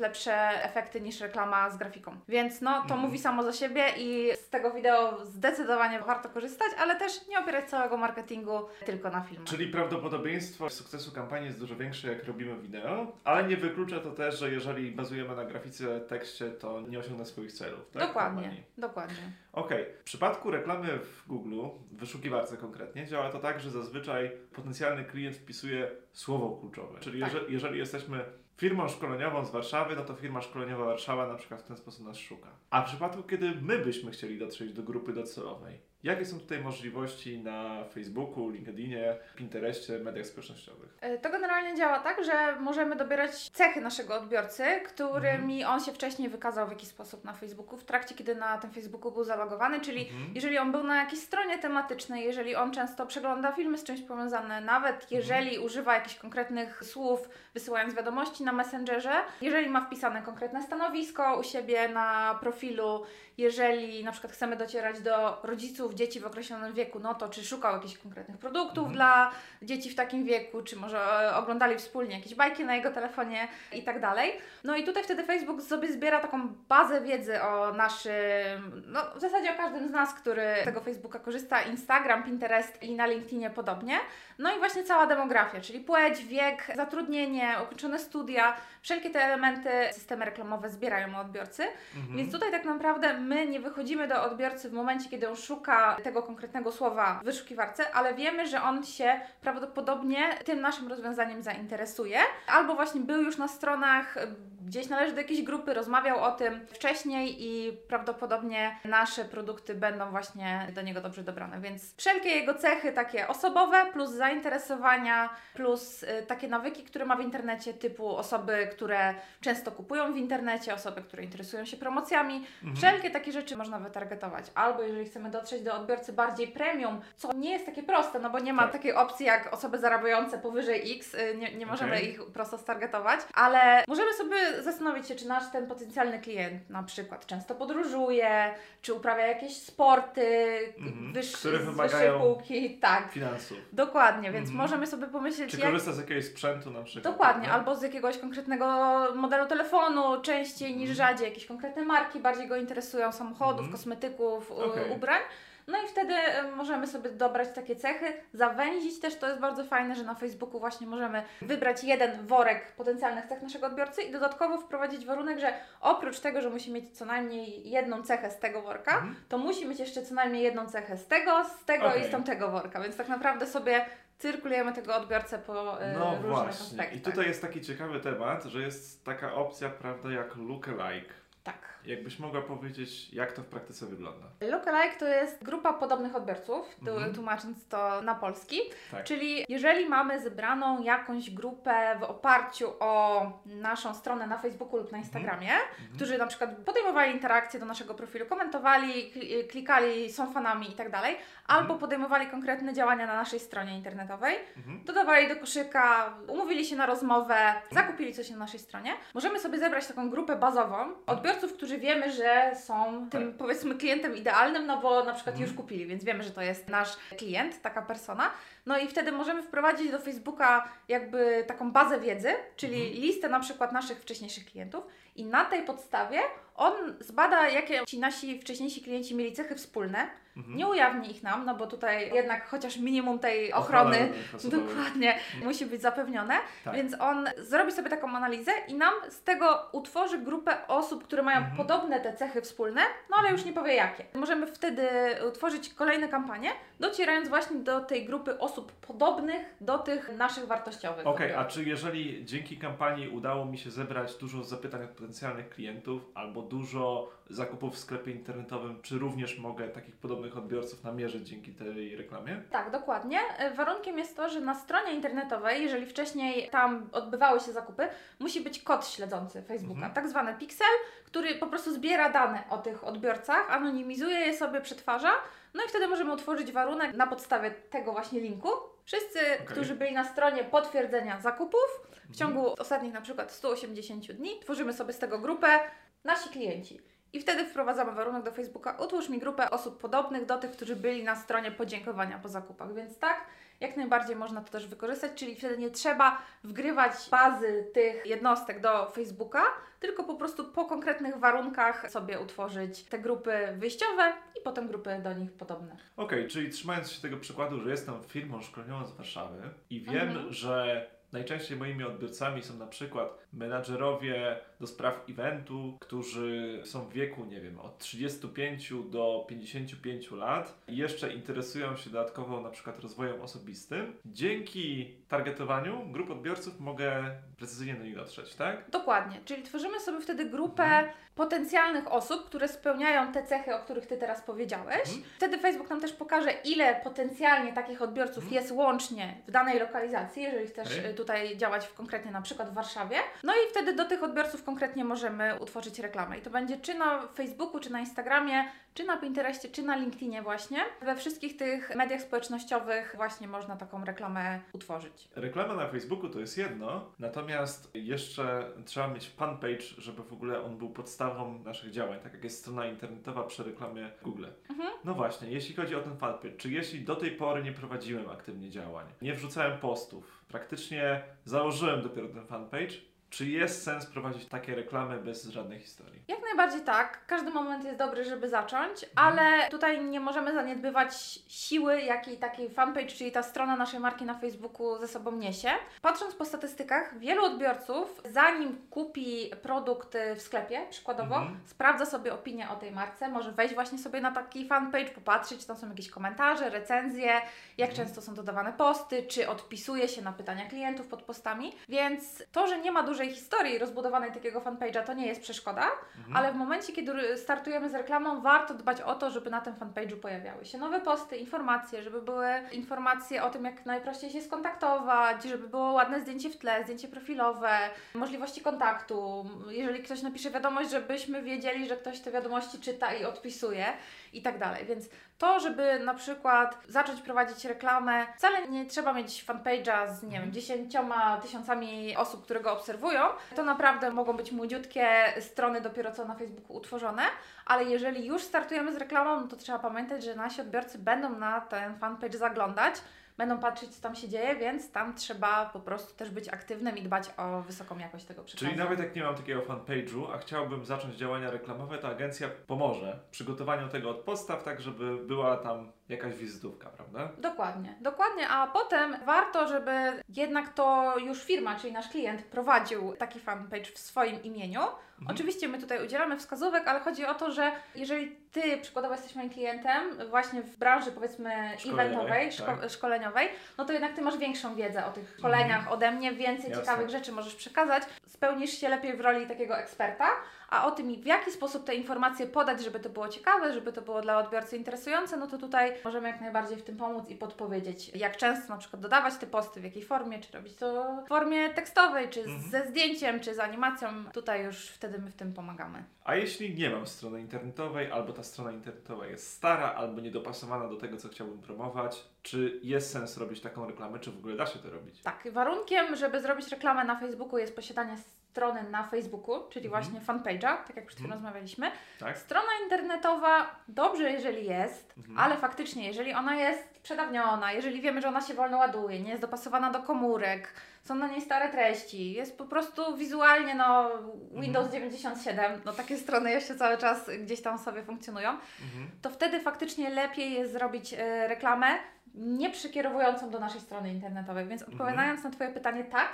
lepsze 0.00 0.34
efekty 0.64 1.00
niż 1.00 1.20
reklama 1.20 1.70
z 1.70 1.76
grafiką. 1.76 2.16
Więc 2.28 2.60
no, 2.60 2.70
to 2.76 2.82
Mhm. 2.82 3.00
mówi 3.00 3.18
samo 3.18 3.42
za 3.42 3.52
siebie 3.52 3.84
i 3.98 4.30
z 4.36 4.48
tego 4.48 4.70
wideo 4.70 5.24
zdecydowanie 5.26 6.00
warto 6.00 6.28
korzystać, 6.28 6.68
ale 6.78 6.96
też 6.96 7.28
nie 7.28 7.38
opierać 7.38 7.70
całego 7.70 7.96
marketingu 7.96 8.52
tylko 8.86 9.10
na 9.10 9.20
filmach. 9.20 9.48
Czyli 9.48 9.66
prawdopodobieństwo 9.66 10.70
sukcesu 10.70 11.12
kampanii 11.12 11.46
jest 11.46 11.58
dużo 11.58 11.76
większe, 11.76 12.08
jak 12.12 12.24
robimy 12.24 12.56
wideo, 12.62 13.12
ale 13.24 13.44
nie 13.48 13.56
wyklucza 13.56 14.00
to 14.00 14.10
też, 14.10 14.38
że 14.38 14.50
jeżeli 14.50 14.92
bazujemy 14.92 15.36
na 15.36 15.44
grafice, 15.44 16.00
tekście, 16.00 16.50
to 16.50 16.80
nie 16.80 16.98
osiągnę 16.98 17.26
swoich 17.26 17.52
celów. 17.52 17.90
Tak? 17.90 18.02
Dokładnie, 18.02 18.42
Kampanii. 18.42 18.64
dokładnie. 18.78 19.32
Okej, 19.52 19.86
w 20.00 20.02
przypadku 20.04 20.50
reklamy 20.50 20.98
w 20.98 21.26
Google, 21.26 21.60
w 21.90 21.96
wyszukiwarce 21.96 22.56
konkretnie, 22.56 23.06
działa 23.06 23.30
to 23.30 23.38
tak, 23.38 23.60
że 23.60 23.70
zazwyczaj 23.70 24.30
potencjalny 24.52 25.04
klient 25.04 25.36
wpisuje 25.36 25.90
słowo 26.12 26.56
kluczowe. 26.60 27.00
Czyli 27.00 27.20
Tak. 27.20 27.32
jeżeli, 27.32 27.52
jeżeli 27.52 27.78
jesteśmy 27.78 28.24
firmą 28.60 28.88
szkoleniową 28.88 29.44
z 29.44 29.50
Warszawy, 29.50 29.96
no 29.96 30.04
to 30.04 30.14
firma 30.14 30.42
szkoleniowa 30.42 30.84
Warszawa 30.84 31.26
na 31.26 31.34
przykład 31.34 31.62
w 31.62 31.66
ten 31.66 31.76
sposób 31.76 32.06
nas 32.06 32.16
szuka. 32.16 32.48
A 32.70 32.82
w 32.82 32.84
przypadku, 32.84 33.22
kiedy 33.22 33.52
my 33.60 33.78
byśmy 33.78 34.10
chcieli 34.10 34.38
dotrzeć 34.38 34.72
do 34.72 34.82
grupy 34.82 35.12
docelowej, 35.12 35.80
jakie 36.02 36.26
są 36.26 36.40
tutaj 36.40 36.60
możliwości 36.60 37.38
na 37.38 37.84
Facebooku, 37.84 38.48
LinkedInie, 38.50 39.16
Pinterestie, 39.36 39.98
mediach 39.98 40.26
społecznościowych? 40.26 40.96
E, 41.00 41.18
To 41.18 41.30
generalnie 41.30 41.76
działa 41.76 41.98
tak, 41.98 42.24
że 42.24 42.56
możemy 42.60 42.96
dobierać 42.96 43.50
cechy 43.50 43.80
naszego 43.80 44.14
odbiorcy, 44.14 44.64
którymi 44.86 45.64
on 45.64 45.80
się 45.80 45.92
wcześniej 45.92 46.28
wykazał 46.28 46.66
w 46.66 46.70
jakiś 46.70 46.88
sposób 46.88 47.24
na 47.24 47.32
Facebooku, 47.32 47.76
w 47.78 47.84
trakcie 47.84 48.14
kiedy 48.14 48.34
na 48.34 48.58
tym 48.58 48.70
Facebooku 48.70 49.12
był 49.12 49.24
zalogowany, 49.24 49.80
czyli 49.80 50.00
Mhm. 50.08 50.30
jeżeli 50.34 50.58
on 50.58 50.72
był 50.72 50.82
na 50.84 50.96
jakiejś 50.96 51.22
stronie 51.22 51.58
tematycznej, 51.58 52.24
jeżeli 52.24 52.54
on 52.56 52.72
często 52.72 53.06
przegląda 53.06 53.52
filmy 53.52 53.78
z 53.78 53.84
czymś 53.84 54.00
powiązane, 54.02 54.60
nawet 54.60 55.10
jeżeli 55.12 55.58
używa 55.58 55.94
jakichś 55.94 56.14
konkretnych 56.16 56.84
słów, 56.84 57.28
wysyłając 57.54 57.94
wiadomości 57.94 58.44
na 58.44 58.52
Messengerze, 58.52 59.12
jeżeli 59.40 59.68
ma 59.68 59.80
wpisane 59.86 60.22
konkretne 60.22 60.62
stanowisko 60.62 61.38
u 61.40 61.42
siebie 61.42 61.88
na 61.88 62.38
profilu, 62.40 63.02
jeżeli 63.40 64.04
na 64.04 64.12
przykład 64.12 64.32
chcemy 64.32 64.56
docierać 64.56 65.00
do 65.00 65.40
rodziców 65.42 65.94
dzieci 65.94 66.20
w 66.20 66.26
określonym 66.26 66.72
wieku, 66.74 66.98
no 66.98 67.14
to 67.14 67.28
czy 67.28 67.44
szukał 67.44 67.74
jakichś 67.74 67.98
konkretnych 67.98 68.38
produktów 68.38 68.78
Mhm. 68.78 68.94
dla 68.94 69.30
dzieci 69.62 69.90
w 69.90 69.94
takim 69.94 70.24
wieku, 70.24 70.62
czy 70.62 70.76
może 70.76 70.98
e, 70.98 71.36
oglądali 71.36 71.76
wspólnie 71.78 72.16
jakieś 72.16 72.34
bajki 72.34 72.64
na 72.64 72.76
jego 72.76 72.90
telefonie 72.90 73.48
i 73.72 73.82
tak 73.82 74.00
dalej. 74.00 74.32
No 74.64 74.76
i 74.76 74.84
tutaj 74.84 75.04
wtedy 75.04 75.24
Facebook 75.24 75.62
sobie 75.62 75.92
zbiera 75.92 76.20
taką 76.20 76.48
bazę 76.68 77.00
wiedzy 77.00 77.42
o 77.42 77.72
naszym, 77.72 78.82
no 78.86 79.00
w 79.16 79.20
zasadzie 79.20 79.54
o 79.54 79.56
każdym 79.56 79.88
z 79.88 79.90
nas, 79.90 80.14
który 80.14 80.42
z 80.62 80.64
tego 80.64 80.80
Facebooka 80.80 81.18
korzysta, 81.18 81.62
Instagram, 81.62 82.24
Pinterest 82.24 82.82
i 82.82 82.94
na 82.94 83.06
LinkedInie 83.06 83.50
podobnie. 83.50 83.98
No 84.40 84.56
i 84.56 84.58
właśnie 84.58 84.84
cała 84.84 85.06
demografia, 85.06 85.60
czyli 85.60 85.80
płeć, 85.80 86.24
wiek, 86.24 86.72
zatrudnienie, 86.76 87.56
ukończone 87.64 87.98
studia, 87.98 88.56
wszelkie 88.82 89.10
te 89.10 89.24
elementy 89.24 89.70
systemy 89.92 90.24
reklamowe 90.24 90.70
zbierają 90.70 91.18
odbiorcy. 91.20 91.62
Mhm. 91.96 92.16
Więc 92.16 92.32
tutaj 92.32 92.50
tak 92.50 92.64
naprawdę 92.64 93.18
my 93.18 93.46
nie 93.46 93.60
wychodzimy 93.60 94.08
do 94.08 94.22
odbiorcy 94.22 94.70
w 94.70 94.72
momencie, 94.72 95.10
kiedy 95.10 95.28
on 95.28 95.36
szuka 95.36 95.96
tego 96.02 96.22
konkretnego 96.22 96.72
słowa 96.72 97.20
w 97.22 97.24
wyszukiwarce, 97.24 97.94
ale 97.94 98.14
wiemy, 98.14 98.46
że 98.46 98.62
on 98.62 98.84
się 98.84 99.20
prawdopodobnie 99.40 100.34
tym 100.44 100.60
naszym 100.60 100.88
rozwiązaniem 100.88 101.42
zainteresuje, 101.42 102.18
albo 102.46 102.74
właśnie 102.74 103.00
był 103.00 103.22
już 103.22 103.38
na 103.38 103.48
stronach, 103.48 104.18
gdzieś 104.66 104.88
należy 104.88 105.12
do 105.12 105.20
jakiejś 105.20 105.42
grupy, 105.42 105.74
rozmawiał 105.74 106.22
o 106.24 106.32
tym 106.32 106.66
wcześniej 106.66 107.36
i 107.44 107.72
prawdopodobnie 107.88 108.76
nasze 108.84 109.24
produkty 109.24 109.74
będą 109.74 110.10
właśnie 110.10 110.66
do 110.74 110.82
niego 110.82 111.00
dobrze 111.00 111.22
dobrane. 111.22 111.60
Więc 111.60 111.96
wszelkie 111.96 112.28
jego 112.28 112.54
cechy 112.54 112.92
takie 112.92 113.28
osobowe, 113.28 113.86
plus 113.92 114.10
zainteresowania, 114.10 115.30
plus 115.54 116.02
y, 116.02 116.24
takie 116.26 116.48
nawyki, 116.48 116.84
które 116.84 117.04
ma 117.04 117.16
w 117.16 117.20
internecie, 117.20 117.74
typu 117.74 118.16
osoby, 118.16 118.68
które 118.72 119.14
często 119.40 119.70
kupują 119.72 120.12
w 120.12 120.16
internecie, 120.16 120.74
osoby, 120.74 121.02
które 121.02 121.22
interesują 121.24 121.64
się 121.64 121.76
promocjami, 121.76 122.46
Mhm. 122.60 122.76
Wszelkie 122.76 123.10
takie 123.10 123.32
rzeczy 123.32 123.56
można 123.56 123.78
wytargetować. 123.78 124.44
Albo 124.54 124.82
jeżeli 124.82 125.04
chcemy 125.06 125.30
dotrzeć 125.30 125.62
do 125.62 125.74
odbiorcy 125.74 126.12
bardziej 126.12 126.48
premium, 126.48 127.00
co 127.16 127.32
nie 127.32 127.50
jest 127.52 127.66
takie 127.66 127.82
proste, 127.82 128.18
no 128.18 128.30
bo 128.30 128.38
nie 128.38 128.52
ma 128.52 128.62
Tak. 128.62 128.72
takiej 128.72 128.92
opcji 128.94 129.26
jak 129.26 129.52
osoby 129.54 129.78
zarabiające 129.78 130.38
powyżej 130.38 130.96
X, 130.96 131.14
y, 131.14 131.36
nie, 131.38 131.54
nie 131.54 131.66
możemy 131.66 131.92
Okej. 131.92 132.10
ich 132.10 132.20
prosto 132.32 132.58
stargetować, 132.58 133.20
ale 133.34 133.84
możemy 133.88 134.12
sobie 134.14 134.36
zastanowić 134.62 135.08
się, 135.08 135.14
czy 135.14 135.28
nasz 135.28 135.50
ten 135.52 135.66
potencjalny 135.66 136.18
klient 136.18 136.70
na 136.70 136.82
przykład 136.82 137.26
często 137.26 137.54
podróżuje, 137.54 138.54
czy 138.82 138.94
uprawia 138.94 139.26
jakieś 139.26 139.56
sporty 139.56 140.48
Mhm. 140.78 141.12
wyższe, 141.12 141.38
Które 141.38 141.58
wymagają 141.58 142.20
półki. 142.20 142.78
Tak, 142.78 143.12
Finansów. 143.12 143.58
dokładnie, 143.72 144.32
więc 144.32 144.48
Mhm. 144.50 144.56
możemy 144.56 144.86
sobie 144.86 145.06
pomyśleć, 145.06 145.50
Czy 145.50 145.56
jak 145.60 145.66
korzysta 145.70 145.92
z 145.92 145.98
jakiegoś 145.98 146.24
sprzętu 146.24 146.70
na 146.70 146.82
przykład? 146.82 147.14
Dokładnie, 147.14 147.46
nie? 147.46 147.52
albo 147.52 147.76
z 147.76 147.82
jakiegoś 147.82 148.18
konkretnego 148.18 148.66
modelu 149.14 149.46
telefonu, 149.46 150.20
częściej 150.22 150.76
niż 150.76 150.90
Mhm. 150.90 151.08
rzadziej, 151.08 151.28
jakieś 151.28 151.46
konkretne 151.46 151.82
marki 151.82 152.20
bardziej 152.20 152.48
go 152.48 152.56
interesują, 152.56 153.12
samochodów, 153.12 153.60
Mhm. 153.60 153.72
kosmetyków, 153.72 154.52
Okej. 154.52 154.90
ubrań. 154.90 155.20
No 155.68 155.78
i 155.84 155.88
wtedy 155.88 156.14
e, 156.14 156.50
możemy 156.50 156.86
sobie 156.86 157.10
dobrać 157.10 157.48
takie 157.54 157.76
cechy, 157.76 158.06
zawęzić 158.32 159.00
też, 159.00 159.16
to 159.18 159.28
jest 159.28 159.40
bardzo 159.40 159.64
fajne, 159.64 159.94
że 159.94 160.02
na 160.04 160.14
Facebooku 160.14 160.60
właśnie 160.60 160.86
możemy 160.86 161.22
wybrać 161.42 161.84
jeden 161.84 162.26
worek 162.26 162.72
potencjalnych 162.72 163.26
cech 163.26 163.42
naszego 163.42 163.66
odbiorcy 163.66 164.02
i 164.02 164.12
dodatkowo 164.12 164.58
wprowadzić 164.58 165.06
warunek, 165.06 165.38
że 165.40 165.52
oprócz 165.80 166.20
tego, 166.20 166.40
że 166.40 166.50
musi 166.50 166.72
mieć 166.72 166.98
co 166.98 167.04
najmniej 167.04 167.70
jedną 167.70 168.02
cechę 168.02 168.30
z 168.30 168.38
tego 168.38 168.62
worka, 168.62 168.92
Mhm. 168.94 169.14
to 169.28 169.38
musi 169.38 169.68
mieć 169.68 169.78
jeszcze 169.80 170.02
co 170.02 170.14
najmniej 170.14 170.42
jedną 170.42 170.66
cechę 170.66 170.96
z 170.96 171.06
tego, 171.06 171.44
z 171.44 171.64
tego 171.64 171.86
Okej. 171.86 172.00
i 172.02 172.04
z 172.04 172.10
tamtego 172.10 172.48
worka, 172.50 172.80
więc 172.80 172.96
tak 172.96 173.08
naprawdę 173.08 173.46
sobie 173.46 173.86
cyrkulujemy 174.18 174.72
tego 174.72 174.96
odbiorcę 174.96 175.38
po 175.38 175.82
e, 175.82 175.92
No 175.98 176.10
różnych 176.10 176.30
właśnie. 176.30 176.50
aspektach. 176.50 176.96
I 176.96 177.00
tutaj 177.00 177.26
jest 177.26 177.42
taki 177.42 177.60
ciekawy 177.60 178.00
temat, 178.00 178.44
że 178.44 178.60
jest 178.62 179.04
taka 179.04 179.34
opcja, 179.34 179.68
prawda, 179.70 180.10
jak 180.10 180.36
lookalike. 180.36 181.14
Tak. 181.44 181.69
Jakbyś 181.86 182.18
mogła 182.18 182.40
powiedzieć, 182.42 183.14
jak 183.14 183.32
to 183.32 183.42
w 183.42 183.46
praktyce 183.46 183.86
wygląda? 183.86 184.26
Lookalike 184.40 184.96
to 184.98 185.06
jest 185.06 185.44
grupa 185.44 185.72
podobnych 185.72 186.16
odbiorców, 186.16 186.76
Mhm. 186.88 187.14
tłumacząc 187.14 187.68
to 187.68 188.02
na 188.02 188.14
polski. 188.14 188.60
Tak. 188.90 189.04
Czyli 189.04 189.44
jeżeli 189.48 189.88
mamy 189.88 190.20
zebraną 190.20 190.82
jakąś 190.82 191.30
grupę 191.30 191.96
w 192.00 192.02
oparciu 192.02 192.72
o 192.80 193.22
naszą 193.46 193.94
stronę 193.94 194.26
na 194.26 194.38
Facebooku 194.38 194.76
lub 194.76 194.92
na 194.92 194.98
Instagramie, 194.98 195.52
Mhm. 195.52 195.96
którzy 195.96 196.18
na 196.18 196.26
przykład 196.26 196.50
podejmowali 196.66 197.12
interakcje 197.12 197.60
do 197.60 197.66
naszego 197.66 197.94
profilu, 197.94 198.26
komentowali, 198.26 199.12
kli- 199.12 199.46
klikali, 199.48 200.12
są 200.12 200.32
fanami 200.32 200.70
i 200.70 200.74
tak 200.74 200.90
dalej, 200.90 201.16
albo 201.46 201.60
Mhm. 201.62 201.80
podejmowali 201.80 202.26
konkretne 202.26 202.72
działania 202.74 203.06
na 203.06 203.14
naszej 203.14 203.40
stronie 203.40 203.76
internetowej, 203.76 204.36
Mhm. 204.56 204.84
dodawali 204.84 205.28
do 205.28 205.36
koszyka, 205.36 206.14
umówili 206.28 206.64
się 206.66 206.76
na 206.76 206.86
rozmowę, 206.86 207.36
zakupili 207.72 208.14
coś 208.14 208.30
na 208.30 208.36
naszej 208.36 208.60
stronie, 208.60 208.92
możemy 209.14 209.40
sobie 209.40 209.58
zebrać 209.58 209.86
taką 209.86 210.10
grupę 210.10 210.36
bazową 210.36 210.76
odbiorców, 211.06 211.52
którzy 211.52 211.69
wiemy, 211.78 212.12
że 212.12 212.52
są 212.66 213.06
tym 213.10 213.34
powiedzmy 213.38 213.74
klientem 213.74 214.16
idealnym, 214.16 214.66
no 214.66 214.80
bo 214.80 215.04
na 215.04 215.12
przykład 215.14 215.34
Mhm. 215.34 215.48
już 215.50 215.56
kupili, 215.56 215.86
więc 215.86 216.04
wiemy, 216.04 216.22
że 216.22 216.30
to 216.30 216.42
jest 216.42 216.68
nasz 216.68 216.96
klient, 217.18 217.62
taka 217.62 217.82
persona. 217.82 218.30
No 218.70 218.78
i 218.78 218.88
wtedy 218.88 219.12
możemy 219.12 219.42
wprowadzić 219.42 219.90
do 219.90 219.98
Facebooka 219.98 220.68
jakby 220.88 221.44
taką 221.46 221.72
bazę 221.72 222.00
wiedzy, 222.00 222.28
czyli 222.56 222.74
Mhm. 222.82 223.02
listę 223.02 223.28
na 223.28 223.40
przykład 223.40 223.72
naszych 223.72 223.98
wcześniejszych 224.00 224.44
klientów 224.44 224.84
i 225.16 225.24
na 225.24 225.44
tej 225.44 225.62
podstawie 225.62 226.18
on 226.56 226.72
zbada, 227.00 227.48
jakie 227.48 227.80
ci 227.86 227.98
nasi 227.98 228.40
wcześniejsi 228.40 228.82
klienci 228.82 229.14
mieli 229.16 229.32
cechy 229.32 229.54
wspólne, 229.54 230.06
Mhm. 230.36 230.56
nie 230.56 230.66
ujawni 230.66 231.10
ich 231.10 231.22
nam, 231.22 231.44
no 231.44 231.54
bo 231.54 231.66
tutaj 231.66 232.10
jednak 232.14 232.48
chociaż 232.48 232.76
minimum 232.76 233.18
tej 233.18 233.52
ochrony 233.52 234.12
kwasowej. 234.28 234.60
Dokładnie, 234.60 235.18
musi 235.44 235.66
być 235.66 235.82
zapewnione, 235.82 236.34
Tak. 236.64 236.74
więc 236.74 237.00
on 237.00 237.28
zrobi 237.38 237.72
sobie 237.72 237.90
taką 237.90 238.16
analizę 238.16 238.52
i 238.68 238.74
nam 238.74 238.94
z 239.10 239.22
tego 239.22 239.68
utworzy 239.72 240.18
grupę 240.18 240.56
osób, 240.68 241.04
które 241.04 241.22
mają 241.22 241.38
Mhm. 241.38 241.56
podobne 241.56 242.00
te 242.00 242.12
cechy 242.16 242.42
wspólne, 242.42 242.80
no 243.10 243.16
ale 243.18 243.30
już 243.30 243.44
nie 243.44 243.52
powie 243.52 243.74
jakie. 243.74 244.04
Możemy 244.14 244.46
wtedy 244.46 244.88
utworzyć 245.28 245.74
kolejne 245.74 246.08
kampanie, 246.08 246.50
docierając 246.80 247.28
właśnie 247.28 247.56
do 247.56 247.80
tej 247.80 248.04
grupy 248.04 248.38
osób 248.38 248.59
podobnych 248.62 249.46
do 249.60 249.78
tych 249.78 250.16
naszych 250.16 250.46
wartościowych. 250.46 251.06
Okej, 251.06 251.34
a 251.34 251.44
czy 251.44 251.64
jeżeli 251.64 252.24
dzięki 252.24 252.58
kampanii 252.58 253.08
udało 253.08 253.44
mi 253.44 253.58
się 253.58 253.70
zebrać 253.70 254.14
dużo 254.14 254.44
zapytań 254.44 254.84
od 254.84 254.90
potencjalnych 254.90 255.48
klientów 255.50 256.10
albo 256.14 256.42
dużo 256.42 257.10
zakupów 257.30 257.74
w 257.74 257.78
sklepie 257.78 258.10
internetowym, 258.12 258.82
czy 258.82 258.98
również 258.98 259.38
mogę 259.38 259.68
takich 259.68 259.96
podobnych 259.96 260.36
odbiorców 260.38 260.84
namierzyć 260.84 261.28
dzięki 261.28 261.52
tej 261.54 261.96
reklamie? 261.96 262.42
Tak, 262.50 262.70
dokładnie. 262.70 263.18
E, 263.38 263.54
Warunkiem 263.54 263.98
jest 263.98 264.16
to, 264.16 264.28
że 264.28 264.40
na 264.40 264.54
stronie 264.54 264.92
internetowej, 264.94 265.62
jeżeli 265.62 265.86
wcześniej 265.86 266.48
tam 266.50 266.88
odbywały 266.92 267.40
się 267.40 267.52
zakupy, 267.52 267.88
musi 268.18 268.40
być 268.40 268.62
kod 268.62 268.88
śledzący 268.88 269.42
Facebooka, 269.42 269.74
Mhm. 269.74 269.92
tak 269.94 270.08
zwany 270.08 270.34
pixel, 270.34 270.66
który 271.06 271.34
po 271.34 271.46
prostu 271.46 271.72
zbiera 271.74 272.10
dane 272.10 272.42
o 272.50 272.58
tych 272.58 272.84
odbiorcach, 272.84 273.50
anonimizuje 273.50 274.16
je 274.18 274.36
sobie, 274.36 274.60
przetwarza, 274.60 275.10
no 275.54 275.64
i 275.64 275.68
wtedy 275.68 275.88
możemy 275.88 276.12
utworzyć 276.12 276.52
warunek 276.52 276.94
na 276.96 277.06
podstawie 277.06 277.50
tego 277.50 277.92
właśnie 277.92 278.20
linku. 278.20 278.48
Wszyscy, 278.84 279.18
którzy 279.46 279.74
byli 279.74 279.92
na 279.92 280.04
stronie 280.04 280.44
potwierdzenia 280.44 281.20
zakupów, 281.20 281.80
w 282.10 282.16
ciągu 282.16 282.52
ostatnich 282.58 282.92
na 282.92 283.00
przykład 283.00 283.32
180 283.32 284.12
dni, 284.12 284.40
tworzymy 284.40 284.72
sobie 284.72 284.92
z 284.92 284.98
tego 284.98 285.18
grupę 285.18 285.60
nasi 286.04 286.28
klienci. 286.30 286.80
I 287.12 287.20
wtedy 287.20 287.44
wprowadzamy 287.44 287.92
warunek 287.92 288.22
do 288.22 288.32
Facebooka, 288.32 288.76
utwórz 288.78 289.08
mi 289.08 289.18
grupę 289.18 289.50
osób 289.50 289.80
podobnych 289.80 290.26
do 290.26 290.38
tych, 290.38 290.50
którzy 290.50 290.76
byli 290.76 291.04
na 291.04 291.16
stronie 291.16 291.50
podziękowania 291.50 292.18
po 292.18 292.28
zakupach. 292.28 292.74
Więc 292.74 292.98
tak, 292.98 293.20
jak 293.60 293.76
najbardziej 293.76 294.16
można 294.16 294.40
to 294.40 294.52
też 294.52 294.66
wykorzystać, 294.66 295.12
czyli 295.14 295.36
wtedy 295.36 295.58
nie 295.58 295.70
trzeba 295.70 296.22
wgrywać 296.44 296.92
bazy 297.10 297.70
tych 297.74 298.06
jednostek 298.06 298.60
do 298.60 298.90
Facebooka, 298.90 299.42
tylko 299.80 300.04
po 300.04 300.14
prostu 300.14 300.44
po 300.44 300.64
konkretnych 300.64 301.16
warunkach 301.18 301.90
sobie 301.90 302.20
utworzyć 302.20 302.82
te 302.84 302.98
grupy 302.98 303.32
wyjściowe 303.56 304.12
i 304.40 304.42
potem 304.44 304.68
grupy 304.68 305.00
do 305.02 305.12
nich 305.12 305.32
podobne. 305.32 305.76
Okej, 305.96 306.28
czyli 306.28 306.50
trzymając 306.50 306.90
się 306.90 307.02
tego 307.02 307.16
przykładu, 307.16 307.60
że 307.60 307.70
jestem 307.70 308.02
firmą 308.04 308.40
szkoleniową 308.40 308.86
z 308.86 308.92
Warszawy 308.96 309.42
i 309.70 309.80
wiem, 309.80 310.08
Mhm. 310.08 310.32
że 310.32 310.86
najczęściej 311.12 311.58
moimi 311.58 311.84
odbiorcami 311.84 312.42
są 312.42 312.54
na 312.56 312.66
przykład 312.66 313.18
menadżerowie 313.32 314.40
do 314.60 314.66
spraw 314.66 314.94
eventu, 315.10 315.78
którzy 315.80 316.62
są 316.64 316.80
w 316.84 316.92
wieku, 316.92 317.24
nie 317.24 317.40
wiem, 317.40 317.58
od 317.60 317.78
35 317.78 318.72
do 318.90 319.24
55 319.28 320.10
lat 320.10 320.54
i 320.68 320.76
jeszcze 320.76 321.12
interesują 321.14 321.76
się 321.76 321.90
dodatkowo 321.90 322.40
na 322.40 322.50
przykład 322.50 322.78
rozwojem 322.80 323.20
osobistym. 323.22 323.96
Dzięki 324.04 324.94
targetowaniu 325.08 325.86
grup 325.92 326.10
odbiorców 326.10 326.60
mogę 326.60 327.04
precyzyjnie 327.38 327.74
do 327.74 327.84
nich 327.84 327.96
dotrzeć, 327.96 328.34
tak? 328.34 328.70
Dokładnie, 328.70 329.20
czyli 329.24 329.42
tworzymy 329.42 329.80
sobie 329.80 330.00
wtedy 330.00 330.24
grupę 330.24 330.62
Mhm. 330.62 330.88
potencjalnych 331.14 331.92
osób, 331.92 332.24
które 332.26 332.48
spełniają 332.48 333.12
te 333.12 333.22
cechy, 333.24 333.54
o 333.54 333.58
których 333.58 333.86
Ty 333.86 333.96
teraz 333.96 334.22
powiedziałeś. 334.22 334.78
Mhm. 334.88 335.02
Wtedy 335.16 335.38
Facebook 335.38 335.70
nam 335.70 335.80
też 335.80 335.92
pokaże, 335.92 336.30
ile 336.44 336.80
potencjalnie 336.84 337.52
takich 337.52 337.82
odbiorców 337.82 338.24
Mhm. 338.24 338.34
jest 338.42 338.52
łącznie 338.52 339.14
w 339.26 339.30
danej 339.30 339.58
lokalizacji, 339.58 340.22
jeżeli 340.22 340.46
chcesz 340.46 340.78
Okej. 340.78 340.90
y, 340.90 340.94
tutaj 340.94 341.36
działać 341.36 341.66
w, 341.66 341.74
konkretnie 341.74 342.10
na 342.10 342.22
przykład 342.22 342.50
w 342.50 342.54
Warszawie. 342.54 342.96
No 343.22 343.32
i 343.32 343.50
wtedy 343.50 343.72
do 343.74 343.84
tych 343.84 344.02
odbiorców 344.02 344.42
konkretnie 344.50 344.84
możemy 344.84 345.38
utworzyć 345.40 345.78
reklamę. 345.78 346.18
I 346.18 346.22
to 346.22 346.30
będzie 346.30 346.56
czy 346.60 346.74
na 346.74 347.08
Facebooku, 347.08 347.60
czy 347.60 347.72
na 347.72 347.80
Instagramie, 347.80 348.44
czy 348.74 348.84
na 348.84 348.96
Pinterestie, 348.96 349.48
czy 349.48 349.62
na 349.62 349.76
LinkedInie 349.76 350.22
właśnie. 350.22 350.58
We 350.82 350.96
wszystkich 350.96 351.36
tych 351.36 351.76
mediach 351.76 352.00
społecznościowych 352.00 352.94
właśnie 352.96 353.28
można 353.28 353.56
taką 353.56 353.84
reklamę 353.84 354.40
utworzyć. 354.52 355.08
Reklama 355.14 355.54
na 355.54 355.68
Facebooku 355.68 356.08
to 356.08 356.20
jest 356.20 356.38
jedno, 356.38 356.92
natomiast 356.98 357.70
jeszcze 357.74 358.52
trzeba 358.64 358.88
mieć 358.88 359.10
fanpage, 359.10 359.62
żeby 359.78 360.02
w 360.02 360.12
ogóle 360.12 360.42
on 360.42 360.58
był 360.58 360.70
podstawą 360.70 361.38
naszych 361.38 361.70
działań, 361.70 362.00
tak 362.00 362.12
jak 362.12 362.24
jest 362.24 362.38
strona 362.38 362.66
internetowa 362.66 363.22
przy 363.22 363.42
reklamie 363.42 363.90
Google. 364.02 364.26
Mhm. 364.50 364.70
No 364.84 364.94
właśnie, 364.94 365.30
jeśli 365.30 365.54
chodzi 365.54 365.74
o 365.74 365.80
ten 365.80 365.96
fanpage, 365.96 366.36
czy 366.36 366.50
jeśli 366.50 366.80
do 366.80 366.96
tej 366.96 367.10
pory 367.10 367.42
nie 367.42 367.52
prowadziłem 367.52 368.08
aktywnie 368.08 368.50
działań, 368.50 368.86
nie 369.02 369.14
wrzucałem 369.14 369.58
postów, 369.58 370.24
praktycznie 370.28 371.02
założyłem 371.24 371.82
dopiero 371.82 372.08
ten 372.08 372.26
fanpage, 372.26 372.89
czy 373.10 373.26
jest 373.26 373.64
sens 373.64 373.86
prowadzić 373.86 374.26
takie 374.26 374.54
reklamy 374.54 374.98
bez 374.98 375.24
żadnej 375.26 375.60
historii? 375.60 376.02
Jak 376.08 376.18
najbardziej 376.22 376.60
tak. 376.60 377.06
Każdy 377.06 377.30
moment 377.30 377.64
jest 377.64 377.78
dobry, 377.78 378.04
żeby 378.04 378.28
zacząć, 378.28 378.84
Mhm. 378.84 378.90
ale 378.96 379.48
tutaj 379.48 379.84
nie 379.84 380.00
możemy 380.00 380.32
zaniedbywać 380.34 380.94
siły, 381.28 381.80
jakiej 381.80 382.16
takiej 382.18 382.50
fanpage, 382.50 382.86
czyli 382.86 383.12
ta 383.12 383.22
strona 383.22 383.56
naszej 383.56 383.80
marki 383.80 384.04
na 384.04 384.18
Facebooku 384.18 384.78
ze 384.78 384.88
sobą 384.88 385.12
niesie. 385.12 385.50
Patrząc 385.82 386.14
po 386.14 386.24
statystykach, 386.24 386.98
wielu 386.98 387.24
odbiorców, 387.24 388.00
zanim 388.04 388.66
kupi 388.70 389.30
produkt 389.42 389.94
y, 389.94 390.14
w 390.14 390.22
sklepie, 390.22 390.66
przykładowo, 390.70 391.16
Mhm. 391.16 391.40
sprawdza 391.46 391.86
sobie 391.86 392.14
opinię 392.14 392.50
o 392.50 392.56
tej 392.56 392.70
marce, 392.72 393.08
może 393.08 393.32
wejść 393.32 393.54
właśnie 393.54 393.78
sobie 393.78 394.00
na 394.00 394.12
taki 394.12 394.48
fanpage, 394.48 394.90
popatrzeć, 394.90 395.40
czy 395.40 395.46
tam 395.46 395.56
są 395.56 395.68
jakieś 395.68 395.90
komentarze, 395.90 396.50
recenzje, 396.50 397.20
jak 397.58 397.70
Mhm. 397.70 397.76
często 397.88 398.02
są 398.02 398.14
dodawane 398.14 398.52
posty, 398.52 399.02
czy 399.02 399.28
odpisuje 399.28 399.88
się 399.88 400.02
na 400.02 400.12
pytania 400.12 400.46
klientów 400.48 400.86
pod 400.86 401.02
postami. 401.02 401.52
Więc 401.68 402.22
to, 402.32 402.46
że 402.46 402.58
nie 402.58 402.72
ma 402.72 402.82
dużej 402.82 402.99
historii 403.08 403.58
rozbudowanej 403.58 404.12
takiego 404.12 404.40
fanpage'a, 404.40 404.84
to 404.84 404.92
nie 404.92 405.06
jest 405.06 405.20
przeszkoda, 405.20 405.66
Mhm. 405.98 406.16
ale 406.16 406.32
w 406.32 406.36
momencie, 406.36 406.72
kiedy 406.72 407.18
startujemy 407.18 407.70
z 407.70 407.74
reklamą, 407.74 408.20
warto 408.20 408.54
dbać 408.54 408.80
o 408.80 408.94
to, 408.94 409.10
żeby 409.10 409.30
na 409.30 409.40
tym 409.40 409.54
fanpage'u 409.54 409.96
pojawiały 409.96 410.44
się 410.44 410.58
nowe 410.58 410.80
posty, 410.80 411.16
informacje, 411.16 411.82
żeby 411.82 412.02
były 412.02 412.28
informacje 412.52 413.22
o 413.24 413.30
tym, 413.30 413.44
jak 413.44 413.66
najprościej 413.66 414.10
się 414.10 414.22
skontaktować, 414.22 415.24
żeby 415.24 415.48
było 415.48 415.72
ładne 415.72 416.00
zdjęcie 416.00 416.30
w 416.30 416.36
tle, 416.38 416.62
zdjęcie 416.64 416.88
profilowe, 416.88 417.58
możliwości 417.94 418.40
kontaktu. 418.40 419.26
Jeżeli 419.50 419.82
ktoś 419.82 420.02
napisze 420.02 420.30
wiadomość, 420.30 420.70
żebyśmy 420.70 421.22
wiedzieli, 421.22 421.68
że 421.68 421.76
ktoś 421.76 422.00
te 422.00 422.10
wiadomości 422.10 422.58
czyta 422.58 422.94
i 422.94 423.04
odpisuje 423.04 423.66
i 424.12 424.22
tak 424.22 424.38
dalej. 424.38 424.64
Więc 424.66 424.88
to, 425.18 425.40
żeby 425.40 425.78
na 425.78 425.94
przykład 425.94 426.58
zacząć 426.68 427.00
prowadzić 427.00 427.44
reklamę, 427.44 428.06
wcale 428.16 428.48
nie 428.48 428.66
trzeba 428.66 428.92
mieć 428.92 429.24
fanpage'a 429.26 429.94
z, 429.94 430.02
nie 430.02 430.20
wiem, 430.20 430.32
dziesięcioma 430.32 431.16
tysiącami 431.16 431.96
osób, 431.96 432.24
które 432.24 432.40
go 432.40 432.52
obserwują. 432.52 432.89
To 433.36 433.44
naprawdę 433.44 433.90
mogą 433.90 434.12
być 434.12 434.32
młodziutkie 434.32 434.88
strony 435.20 435.60
dopiero 435.60 435.92
co 435.92 436.04
na 436.04 436.14
Facebooku 436.14 436.56
utworzone, 436.56 437.02
ale 437.46 437.64
jeżeli 437.64 438.06
już 438.06 438.22
startujemy 438.22 438.72
z 438.72 438.76
reklamą, 438.76 439.20
no 439.20 439.28
to 439.28 439.36
trzeba 439.36 439.58
pamiętać, 439.58 440.04
że 440.04 440.14
nasi 440.14 440.40
odbiorcy 440.40 440.78
będą 440.78 441.18
na 441.18 441.40
ten 441.40 441.78
fanpage 441.78 442.18
zaglądać, 442.18 442.74
będą 443.18 443.38
patrzeć, 443.38 443.70
co 443.74 443.82
tam 443.82 443.94
się 443.94 444.08
dzieje, 444.08 444.36
więc 444.36 444.72
tam 444.72 444.94
trzeba 444.94 445.50
po 445.52 445.60
prostu 445.60 445.96
też 445.96 446.10
być 446.10 446.28
aktywnym 446.28 446.76
i 446.76 446.82
dbać 446.82 447.10
o 447.16 447.42
wysoką 447.42 447.78
jakość 447.78 448.04
tego 448.04 448.24
przekazu. 448.24 448.46
Czyli 448.46 448.58
nawet 448.58 448.78
jak 448.78 448.96
nie 448.96 449.02
mam 449.02 449.14
takiego 449.14 449.40
fanpage'u, 449.40 450.14
a 450.14 450.18
chciałbym 450.18 450.64
zacząć 450.64 450.94
działania 450.94 451.30
reklamowe, 451.30 451.78
to 451.78 451.88
agencja 451.88 452.28
pomoże 452.46 452.98
w 453.06 453.10
przygotowaniu 453.10 453.68
tego 453.68 453.90
od 453.90 453.98
podstaw, 453.98 454.42
tak 454.42 454.60
żeby 454.60 454.96
była 454.96 455.36
tam 455.36 455.72
jakaś 455.90 456.14
wizytówka, 456.14 456.68
prawda? 456.68 457.08
Dokładnie, 457.18 457.74
dokładnie, 457.80 458.28
a 458.28 458.46
potem 458.46 458.96
warto, 459.04 459.48
żeby 459.48 459.72
jednak 460.08 460.48
to 460.48 460.94
już 460.98 461.24
firma, 461.24 461.56
czyli 461.56 461.72
nasz 461.72 461.88
klient 461.88 462.22
prowadził 462.22 462.96
taki 462.96 463.20
fanpage 463.20 463.64
w 463.74 463.78
swoim 463.78 464.22
imieniu. 464.22 464.60
Mhm. 464.60 465.16
Oczywiście 465.16 465.48
my 465.48 465.58
tutaj 465.58 465.84
udzielamy 465.84 466.16
wskazówek, 466.18 466.68
ale 466.68 466.80
chodzi 466.80 467.06
o 467.06 467.14
to, 467.14 467.30
że 467.32 467.52
jeżeli 467.74 468.16
Ty 468.32 468.58
przykładowo 468.58 468.94
jesteś 468.94 469.14
moim 469.14 469.30
klientem 469.30 469.82
właśnie 470.10 470.42
w 470.42 470.56
branży 470.56 470.92
powiedzmy 470.92 471.30
Szkoleniowej, 471.58 471.86
eventowej, 471.96 472.30
szko- 472.32 472.60
tak. 472.60 472.70
szkoleniowej, 472.70 473.28
no 473.58 473.64
to 473.64 473.72
jednak 473.72 473.92
Ty 473.94 474.02
masz 474.02 474.18
większą 474.18 474.54
wiedzę 474.54 474.86
o 474.86 474.90
tych 474.90 475.14
szkoleniach 475.18 475.72
ode 475.72 475.90
mnie, 475.92 476.12
więcej 476.12 476.28
Mhm. 476.46 476.50
Jasne. 476.50 476.64
ciekawych 476.64 476.90
rzeczy 476.90 477.12
możesz 477.12 477.34
przekazać, 477.34 477.82
spełnisz 478.06 478.50
się 478.50 478.68
lepiej 478.68 478.96
w 478.96 479.00
roli 479.00 479.26
takiego 479.26 479.58
eksperta, 479.58 480.06
a 480.50 480.66
o 480.66 480.70
tym 480.70 480.94
w 481.02 481.06
jaki 481.06 481.30
sposób 481.30 481.64
te 481.64 481.74
informacje 481.74 482.26
podać, 482.26 482.62
żeby 482.64 482.80
to 482.80 482.88
było 482.90 483.08
ciekawe, 483.08 483.52
żeby 483.52 483.72
to 483.72 483.82
było 483.82 484.00
dla 484.02 484.18
odbiorcy 484.18 484.56
interesujące, 484.56 485.16
no 485.16 485.26
to 485.26 485.38
tutaj 485.38 485.72
możemy 485.84 486.08
jak 486.08 486.20
najbardziej 486.20 486.56
w 486.56 486.62
tym 486.62 486.76
pomóc 486.76 487.04
i 487.08 487.14
podpowiedzieć, 487.16 487.88
jak 487.94 488.16
często 488.16 488.48
na 488.52 488.58
przykład 488.58 488.82
dodawać 488.82 489.16
te 489.16 489.26
posty, 489.26 489.60
w 489.60 489.64
jakiej 489.64 489.82
formie, 489.84 490.18
czy 490.18 490.32
robić 490.32 490.54
to 490.56 490.96
w 491.04 491.08
formie 491.08 491.50
tekstowej, 491.50 492.08
czy 492.08 492.20
Mhm. 492.20 492.50
ze 492.50 492.66
zdjęciem, 492.70 493.20
czy 493.20 493.34
z 493.34 493.38
animacją. 493.38 493.88
Tutaj 494.12 494.44
już 494.44 494.68
wtedy 494.68 494.98
my 494.98 495.10
w 495.10 495.14
tym 495.16 495.32
pomagamy. 495.34 495.84
A 496.04 496.14
jeśli 496.14 496.54
nie 496.54 496.70
mam 496.70 496.86
strony 496.86 497.20
internetowej, 497.20 497.90
albo 497.92 498.12
ta 498.12 498.22
strona 498.22 498.52
internetowa 498.52 499.06
jest 499.06 499.32
stara, 499.32 499.72
albo 499.74 500.00
niedopasowana 500.00 500.68
do 500.68 500.76
tego, 500.76 500.96
co 500.96 501.08
chciałbym 501.08 501.38
promować, 501.38 502.04
czy 502.22 502.60
jest 502.62 502.92
sens 502.92 503.16
robić 503.16 503.40
taką 503.40 503.66
reklamę, 503.66 503.98
czy 503.98 504.10
w 504.10 504.18
ogóle 504.18 504.36
da 504.36 504.46
się 504.46 504.58
to 504.58 504.70
robić? 504.70 505.02
Tak, 505.02 505.28
warunkiem, 505.32 505.96
żeby 505.96 506.20
zrobić 506.20 506.48
reklamę 506.48 506.84
na 506.84 506.96
Facebooku 507.00 507.38
jest 507.38 507.56
posiadanie 507.56 507.96
strony 508.30 508.62
na 508.70 508.82
Facebooku, 508.82 509.48
czyli 509.50 509.66
Mhm. 509.66 509.84
właśnie 509.84 510.00
fanpage'a, 510.00 510.56
tak 510.66 510.76
jak 510.76 510.86
przed 510.86 510.98
chwilą 511.00 511.14
Mhm. 511.14 511.22
rozmawialiśmy. 511.22 511.70
Tak? 512.00 512.18
Strona 512.18 512.48
internetowa 512.64 513.56
dobrze, 513.68 514.10
jeżeli 514.10 514.46
jest, 514.46 514.94
Mhm. 514.98 515.18
ale 515.18 515.36
faktycznie, 515.36 515.86
jeżeli 515.86 516.14
ona 516.14 516.34
jest 516.36 516.80
przedawniona, 516.82 517.52
jeżeli 517.52 517.80
wiemy, 517.80 518.00
że 518.00 518.08
ona 518.08 518.20
się 518.20 518.34
wolno 518.34 518.58
ładuje, 518.58 519.00
nie 519.00 519.10
jest 519.10 519.22
dopasowana 519.22 519.70
do 519.70 519.82
komórek, 519.82 520.52
są 520.82 520.94
na 520.94 521.06
niej 521.08 521.20
stare 521.20 521.48
treści, 521.48 522.12
jest 522.12 522.38
po 522.38 522.44
prostu 522.44 522.96
wizualnie 522.96 523.54
no 523.54 523.90
Windows 524.32 524.66
Mhm. 524.66 524.72
97, 524.72 525.60
no 525.64 525.72
takie 525.72 525.96
strony 525.96 526.30
jeszcze 526.30 526.54
cały 526.56 526.78
czas 526.78 527.10
gdzieś 527.22 527.42
tam 527.42 527.58
sobie 527.58 527.82
funkcjonują, 527.82 528.30
Mhm. 528.30 528.90
to 529.02 529.10
wtedy 529.10 529.40
faktycznie 529.40 529.90
lepiej 529.90 530.32
jest 530.32 530.52
zrobić 530.52 530.94
e, 530.98 531.28
reklamę 531.28 531.66
nie 532.14 532.50
przekierowującą 532.50 533.30
do 533.30 533.38
naszej 533.40 533.60
strony 533.60 533.90
internetowej. 533.90 534.46
Więc 534.46 534.62
odpowiadając 534.62 535.24
na 535.24 535.30
Twoje 535.30 535.50
pytanie, 535.50 535.84
tak, 535.84 536.08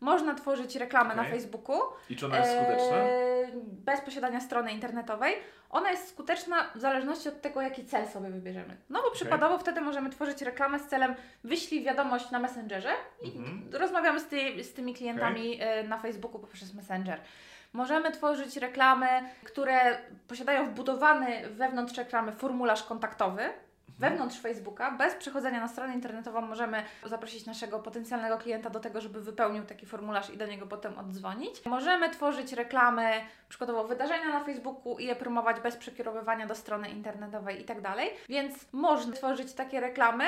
można 0.00 0.34
tworzyć 0.34 0.76
reklamę 0.76 1.14
na 1.16 1.22
Okej. 1.22 1.32
Facebooku. 1.34 1.80
I 2.10 2.16
czy 2.16 2.26
ona 2.26 2.38
jest 2.38 2.50
skuteczna? 2.52 2.96
e, 2.96 3.08
bez 3.62 4.00
posiadania 4.00 4.40
strony 4.40 4.72
internetowej. 4.72 5.34
Ona 5.70 5.90
jest 5.90 6.08
skuteczna 6.08 6.56
w 6.74 6.80
zależności 6.80 7.28
od 7.28 7.40
tego, 7.40 7.62
jaki 7.62 7.84
cel 7.84 8.08
sobie 8.08 8.30
wybierzemy. 8.30 8.76
No 8.90 9.02
bo 9.02 9.10
przykładowo 9.10 9.58
wtedy 9.58 9.80
możemy 9.80 10.10
tworzyć 10.10 10.42
reklamę 10.42 10.78
z 10.78 10.86
celem 10.86 11.14
wyślij 11.44 11.84
wiadomość 11.84 12.30
na 12.30 12.38
Messengerze 12.38 12.90
i 13.22 13.28
Mhm. 13.38 13.70
rozmawiamy 13.72 14.20
z, 14.20 14.26
ty, 14.26 14.64
z 14.64 14.72
tymi 14.72 14.94
klientami 14.94 15.58
e, 15.60 15.82
na 15.84 15.98
Facebooku 15.98 16.38
poprzez 16.38 16.74
Messenger. 16.74 17.20
Możemy 17.72 18.12
tworzyć 18.12 18.56
reklamy, 18.56 19.06
które 19.44 19.98
posiadają 20.28 20.66
wbudowany 20.66 21.48
wewnątrz 21.50 21.96
reklamy 21.96 22.32
formularz 22.32 22.82
kontaktowy. 22.82 23.42
Wewnątrz 23.98 24.40
Facebooka, 24.40 24.90
bez 24.90 25.14
przechodzenia 25.14 25.60
na 25.60 25.68
stronę 25.68 25.94
internetową, 25.94 26.40
możemy 26.40 26.82
zaprosić 27.06 27.46
naszego 27.46 27.78
potencjalnego 27.78 28.38
klienta 28.38 28.70
do 28.70 28.80
tego, 28.80 29.00
żeby 29.00 29.20
wypełnił 29.20 29.64
taki 29.64 29.86
formularz 29.86 30.30
i 30.30 30.36
do 30.36 30.46
niego 30.46 30.66
potem 30.66 30.98
oddzwonić. 30.98 31.66
Możemy 31.66 32.10
tworzyć 32.10 32.52
reklamy, 32.52 33.10
przykładowo 33.48 33.84
wydarzenia 33.84 34.28
na 34.28 34.44
Facebooku 34.44 34.98
i 34.98 35.04
je 35.04 35.16
promować 35.16 35.60
bez 35.60 35.76
przekierowywania 35.76 36.46
do 36.46 36.54
strony 36.54 36.90
internetowej 36.90 37.60
i 37.60 37.64
tak 37.64 37.80
dalej. 37.80 38.10
Więc 38.28 38.72
można 38.72 39.12
tworzyć 39.12 39.52
takie 39.52 39.80
reklamy, 39.80 40.24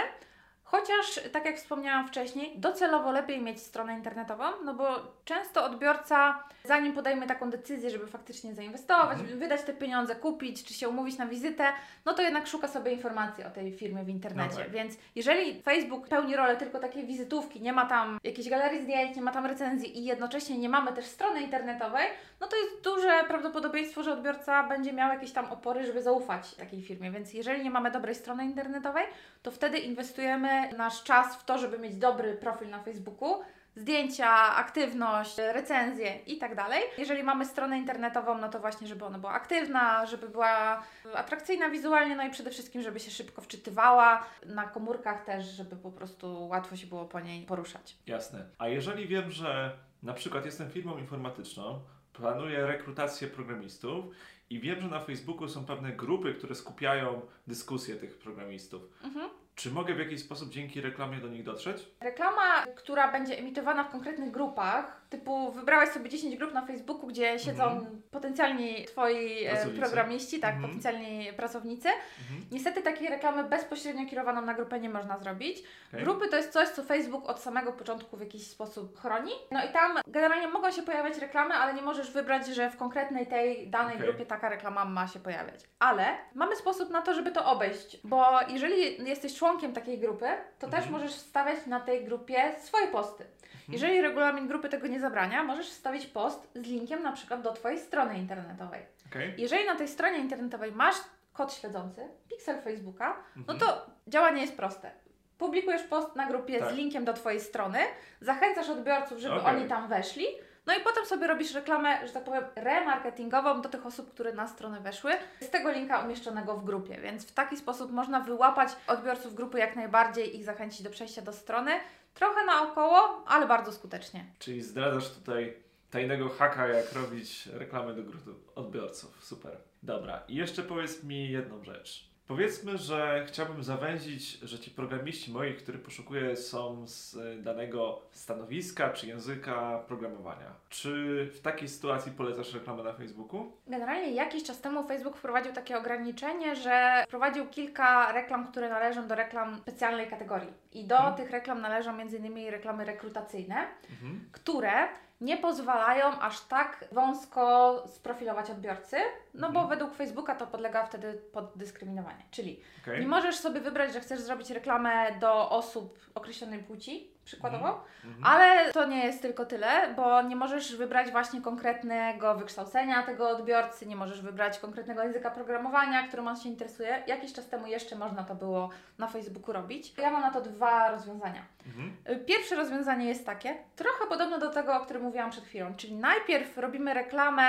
Chociaż, 0.71 1.21
tak 1.33 1.45
jak 1.45 1.57
wspomniałam 1.57 2.09
wcześniej, 2.09 2.53
docelowo 2.57 3.13
lepiej 3.13 3.43
mieć 3.43 3.61
stronę 3.63 3.95
internetową, 3.95 4.45
no 4.65 4.75
bo 4.75 4.89
często 5.25 5.65
odbiorca, 5.65 6.45
zanim 6.65 6.93
podejmie 6.93 7.27
taką 7.27 7.51
decyzję, 7.51 7.91
żeby 7.91 8.07
faktycznie 8.07 8.55
zainwestować, 8.55 9.19
Mhm. 9.21 9.39
wydać 9.39 9.63
te 9.63 9.73
pieniądze, 9.75 10.15
kupić, 10.17 10.65
czy 10.65 10.75
się 10.75 10.89
umówić 10.89 11.19
na 11.19 11.27
wizytę, 11.27 11.65
no 12.05 12.15
to 12.15 12.23
jednak 12.23 12.47
szuka 12.47 12.69
sobie 12.69 12.93
informacji 12.93 13.45
o 13.45 13.51
tej 13.51 13.73
firmie 13.73 14.05
w 14.05 14.09
internecie. 14.09 14.55
No 14.55 14.61
tak. 14.61 14.71
Więc 14.71 14.95
jeżeli 15.15 15.63
Facebook 15.63 16.09
pełni 16.09 16.37
rolę 16.37 16.57
tylko 16.57 16.79
takiej 16.79 17.07
wizytówki, 17.07 17.61
nie 17.61 17.73
ma 17.73 17.87
tam 17.87 18.19
jakiejś 18.25 18.49
galerii 18.49 18.83
zdjęć, 18.83 19.17
nie 19.17 19.23
ma 19.23 19.33
tam 19.33 19.47
recenzji 19.47 19.99
i 19.99 20.05
jednocześnie 20.05 20.59
nie 20.59 20.69
mamy 20.69 20.93
też 20.93 21.05
strony 21.05 21.43
internetowej, 21.43 22.07
no 22.41 22.47
to 22.47 22.57
jest 22.57 22.85
duże 22.85 23.25
prawdopodobieństwo, 23.29 24.03
że 24.03 24.13
odbiorca 24.13 24.63
będzie 24.69 24.93
miał 24.93 25.13
jakieś 25.13 25.33
tam 25.33 25.45
opory, 25.53 25.87
żeby 25.87 26.03
zaufać 26.03 26.55
takiej 26.55 26.83
firmie. 26.83 27.11
Więc 27.11 27.35
jeżeli 27.35 27.63
nie 27.65 27.71
mamy 27.71 27.91
dobrej 27.91 28.15
strony 28.15 28.45
internetowej, 28.45 29.05
to 29.43 29.51
wtedy 29.51 29.79
inwestujemy 29.79 30.60
nasz 30.77 31.03
czas 31.03 31.37
w 31.37 31.45
to, 31.45 31.59
żeby 31.59 31.79
mieć 31.79 31.97
dobry 31.97 32.35
profil 32.35 32.69
na 32.69 32.83
Facebooku, 32.83 33.41
zdjęcia, 33.77 34.57
aktywność, 34.57 35.37
recenzje 35.39 36.17
i 36.27 36.39
tak 36.39 36.55
dalej. 36.55 36.83
Jeżeli 36.99 37.23
mamy 37.23 37.45
stronę 37.47 37.79
internetową, 37.79 38.39
no 38.39 38.49
to 38.49 38.61
właśnie, 38.61 38.87
żeby 38.87 39.05
ona 39.05 39.19
była 39.19 39.33
aktywna, 39.33 40.07
żeby 40.07 40.29
była 40.29 40.83
atrakcyjna 41.15 41.71
wizualnie, 41.71 42.17
no 42.17 42.27
i 42.27 42.31
przede 42.31 42.51
wszystkim, 42.51 42.83
żeby 42.83 43.01
się 43.01 43.11
szybko 43.11 43.43
wczytywała, 43.43 44.27
na 44.47 44.65
komórkach 44.69 45.25
też, 45.25 45.45
żeby 45.47 45.77
po 45.77 45.91
prostu 45.91 46.49
łatwo 46.49 46.77
się 46.77 46.87
było 46.87 47.05
po 47.05 47.21
niej 47.21 47.47
poruszać. 47.47 47.97
Jasne. 48.07 48.47
A 48.59 48.69
jeżeli 48.69 49.09
wiem, 49.09 49.31
że 49.31 49.77
na 50.03 50.15
przykład 50.15 50.45
jestem 50.45 50.71
firmą 50.71 50.99
informatyczną, 50.99 51.81
planuję 52.13 52.67
rekrutację 52.67 53.29
programistów 53.29 54.05
i 54.51 54.61
wiem, 54.61 54.81
że 54.81 54.89
na 54.89 55.01
Facebooku 55.01 55.49
są 55.49 55.65
pewne 55.65 55.93
grupy, 55.93 56.35
które 56.35 56.55
skupiają 56.55 57.21
dyskusje 57.47 57.97
tych 57.97 58.19
programistów, 58.19 58.83
Mhm. 59.05 59.31
Czy 59.61 59.71
mogę 59.71 59.95
w 59.95 59.99
jakiś 59.99 60.21
sposób 60.21 60.51
dzięki 60.51 60.81
reklamie 60.81 61.17
do 61.17 61.29
nich 61.29 61.45
dotrzeć? 61.45 61.87
Reklama, 62.01 62.67
która 62.77 63.13
będzie 63.13 63.39
emitowana 63.39 63.85
w 63.85 63.91
konkretnych 63.91 64.31
grupach, 64.31 65.00
typu 65.11 65.53
wybrałeś 65.53 65.89
sobie 65.91 66.11
10 66.11 66.37
grup 66.37 66.55
na 66.55 66.67
Facebooku, 66.67 67.07
gdzie 67.07 67.39
siedzą 67.39 67.65
Mhm. 67.65 68.03
potencjalni 68.11 68.85
Twoi 68.85 69.45
e, 69.45 69.51
Pracownicy. 69.51 69.81
programiści, 69.81 70.41
tak, 70.41 70.51
Mhm. 70.55 70.69
potencjalni 70.69 71.33
pracownicy. 71.37 71.89
Mhm. 71.89 72.45
Niestety 72.53 72.83
takiej 72.83 73.09
reklamy 73.09 73.45
bezpośrednio 73.45 74.07
kierowaną 74.07 74.43
na 74.43 74.55
grupę 74.55 74.81
nie 74.81 74.89
można 74.91 75.19
zrobić. 75.19 75.59
Okej. 75.89 76.05
Grupy 76.05 76.29
to 76.29 76.37
jest 76.37 76.53
coś, 76.53 76.69
co 76.69 76.83
Facebook 76.83 77.29
od 77.29 77.41
samego 77.41 77.73
początku 77.73 78.17
w 78.17 78.21
jakiś 78.21 78.47
sposób 78.47 79.01
chroni. 79.01 79.33
No 79.51 79.65
i 79.65 79.69
tam 79.73 79.93
generalnie 80.07 80.49
mogą 80.49 80.71
się 80.71 80.83
pojawiać 80.83 81.19
reklamy, 81.19 81.55
ale 81.55 81.75
nie 81.75 81.83
możesz 81.83 82.11
wybrać, 82.11 82.47
że 82.47 82.71
w 82.71 82.77
konkretnej 82.77 83.27
tej 83.27 83.71
danej 83.71 83.95
Okej. 83.97 84.07
grupie 84.09 84.27
taka 84.27 84.49
reklama 84.49 84.85
ma 84.85 85.07
się 85.07 85.19
pojawiać. 85.21 85.61
Ale 85.79 86.05
mamy 86.35 86.57
sposób 86.57 86.91
na 86.91 87.03
to, 87.03 87.15
żeby 87.15 87.31
to 87.31 87.45
obejść, 87.47 88.01
bo 88.05 88.27
jeżeli 88.49 89.09
jesteś 89.09 89.35
członkiem 89.35 89.73
takiej 89.73 89.99
grupy, 89.99 90.27
to 90.59 90.69
też 90.69 90.89
możesz 90.91 91.13
wstawiać 91.15 91.67
na 91.67 91.81
tej 91.81 92.05
grupie 92.05 92.55
swoje 92.59 92.87
posty. 92.87 93.25
Jeżeli 93.69 94.01
regulamin 94.01 94.49
grupy 94.49 94.69
tego 94.69 94.87
nie 94.87 95.00
zabrania, 95.01 95.43
możesz 95.45 95.71
wstawić 95.71 96.07
post 96.07 96.49
z 96.55 96.63
linkiem 96.63 97.03
na 97.03 97.13
przykład 97.13 97.43
do 97.43 97.53
Twojej 97.53 97.79
strony 97.79 98.19
internetowej. 98.19 98.81
Okej. 99.11 99.35
Jeżeli 99.39 99.67
na 99.67 99.75
tej 99.77 99.89
stronie 99.89 100.19
internetowej 100.19 100.73
masz 100.73 100.97
kod 101.33 101.53
śledzący, 101.55 102.09
piksel 102.29 102.61
Facebooka, 102.63 103.17
no 103.37 103.41
Mhm. 103.53 103.59
to 103.59 103.87
działanie 104.09 104.41
jest 104.41 104.57
proste. 104.57 104.91
Publikujesz 105.39 105.83
post 105.83 106.17
na 106.17 106.27
grupie 106.27 106.59
Tak. 106.59 106.71
z 106.71 106.73
linkiem 106.77 107.05
do 107.05 107.13
Twojej 107.13 107.41
strony, 107.41 107.79
zachęcasz 108.21 108.69
odbiorców, 108.69 109.19
żeby 109.19 109.35
Okej. 109.35 109.57
oni 109.57 109.69
tam 109.69 109.89
weszli, 109.89 110.27
no 110.67 110.75
i 110.75 110.81
potem 110.81 111.07
sobie 111.07 111.27
robisz 111.27 111.55
reklamę, 111.55 112.07
że 112.07 112.13
tak 112.13 112.25
powiem, 112.25 112.45
remarketingową 112.57 113.63
do 113.63 113.69
tych 113.69 113.87
osób, 113.87 114.11
które 114.11 114.33
na 114.33 114.49
stronę 114.49 114.81
weszły, 114.81 115.13
z 115.41 115.51
tego 115.51 115.73
linka 115.73 116.05
umieszczonego 116.05 116.57
w 116.57 116.65
grupie. 116.65 117.01
Więc 117.01 117.27
w 117.27 117.33
taki 117.33 117.57
sposób 117.57 117.93
można 117.93 118.21
wyłapać 118.21 118.69
odbiorców 118.87 119.35
grupy 119.35 119.59
jak 119.59 119.77
najbardziej, 119.77 120.37
ich 120.37 120.45
zachęcić 120.45 120.83
do 120.83 120.91
przejścia 120.91 121.23
do 121.23 121.33
strony. 121.33 121.71
Trochę 122.15 122.45
naokoło, 122.45 123.25
ale 123.27 123.47
bardzo 123.47 123.73
skutecznie. 123.73 124.25
Czyli 124.39 124.63
zdradzasz 124.63 125.11
tutaj 125.11 125.57
tajnego 125.91 126.29
haka, 126.29 126.69
jak 126.69 126.93
robić 126.93 127.47
reklamy 127.47 127.95
do 127.95 128.03
grupy 128.03 128.31
odbiorców. 128.55 129.25
Super. 129.25 129.57
Dobra, 129.83 130.23
i 130.29 130.35
jeszcze 130.35 130.63
powiedz 130.63 131.05
mi 131.05 131.31
jedną 131.31 131.65
rzecz. 131.65 132.10
Powiedzmy, 132.35 132.79
że 132.79 133.25
chciałbym 133.29 133.63
zawęzić, 133.63 134.31
że 134.41 134.59
ci 134.59 134.71
programiści 134.71 135.33
moi, 135.33 135.55
których 135.55 135.83
poszukuję, 135.83 136.37
są 136.37 136.87
z 136.87 137.17
danego 137.43 138.03
stanowiska 138.13 138.91
czy 138.91 139.07
języka 139.07 139.79
programowania. 139.89 140.53
Czy 140.69 140.91
w 141.35 141.41
takiej 141.41 141.69
sytuacji 141.69 142.13
polecasz 142.13 142.55
reklamę 142.55 142.83
na 142.83 142.93
Facebooku? 142.93 143.53
Generalnie 143.67 144.11
jakiś 144.11 144.45
czas 144.45 144.61
temu 144.61 144.89
Facebook 144.89 145.17
wprowadził 145.17 145.53
takie 145.53 145.79
ograniczenie, 145.79 146.57
że 146.57 147.05
wprowadził 147.07 147.47
kilka 147.47 148.13
reklam, 148.13 148.47
które 148.53 148.69
należą 148.69 149.09
do 149.09 149.15
reklam 149.15 149.59
specjalnej 149.59 150.07
kategorii. 150.11 150.53
I 150.73 150.85
do 150.85 150.97
Mhm. 150.97 151.15
tych 151.17 151.31
reklam 151.31 151.61
należą 151.61 151.91
m.in. 152.01 152.51
reklamy 152.51 152.85
rekrutacyjne, 152.85 153.67
Mhm. 153.91 154.29
które 154.33 154.73
nie 155.21 155.37
pozwalają 155.37 156.05
aż 156.21 156.41
tak 156.41 156.85
wąsko 156.93 157.75
sprofilować 157.89 158.51
odbiorcy, 158.51 158.97
no 159.35 159.53
bo 159.53 159.61
Mhm. 159.61 159.69
według 159.69 159.95
Facebooka 159.95 160.35
to 160.35 160.47
podlega 160.47 160.87
wtedy 160.87 161.13
pod 161.33 161.53
dyskryminowanie. 161.57 162.25
Czyli 162.31 162.61
Okej. 162.83 163.01
nie 163.01 163.07
możesz 163.07 163.37
sobie 163.37 163.61
wybrać, 163.61 163.93
że 163.93 164.01
chcesz 164.01 164.21
zrobić 164.21 164.51
reklamę 164.51 165.19
do 165.21 165.51
osób 165.51 165.99
określonej 166.15 166.59
płci, 166.63 167.11
przykładowo, 167.31 167.85
Mhm. 168.05 168.25
ale 168.25 168.73
to 168.73 168.85
nie 168.85 169.07
jest 169.07 169.23
tylko 169.23 169.47
tyle, 169.47 169.95
bo 169.97 170.23
nie 170.23 170.37
możesz 170.37 170.77
wybrać 170.77 171.11
właśnie 171.11 171.41
konkretnego 171.41 172.35
wykształcenia 172.35 173.03
tego 173.03 173.29
odbiorcy, 173.29 173.87
nie 173.87 173.97
możesz 173.97 174.23
wybrać 174.23 174.59
konkretnego 174.59 175.03
języka 175.03 175.31
programowania, 175.31 176.09
którym 176.09 176.29
on 176.29 176.37
się 176.37 176.49
interesuje. 176.49 177.03
Jakiś 177.07 177.33
czas 177.33 177.49
temu 177.49 177.67
jeszcze 177.67 177.97
można 177.97 178.25
to 178.25 178.35
było 178.35 178.71
na 178.99 179.07
Facebooku 179.07 179.53
robić. 179.53 179.93
Ja 179.99 180.11
mam 180.11 180.23
na 180.23 180.31
to 180.31 180.41
dwa 180.41 180.91
rozwiązania. 180.91 181.43
Mhm. 181.67 181.97
Pierwsze 182.27 182.57
rozwiązanie 182.57 183.09
jest 183.09 183.27
takie, 183.27 183.57
trochę 183.77 184.07
podobne 184.07 184.39
do 184.39 184.51
tego, 184.51 184.77
o 184.77 184.81
którym 184.81 185.03
mówiłam 185.03 185.31
przed 185.31 185.45
chwilą, 185.45 185.75
czyli 185.77 185.95
najpierw 185.95 186.59
robimy 186.59 186.95
reklamę 186.95 187.43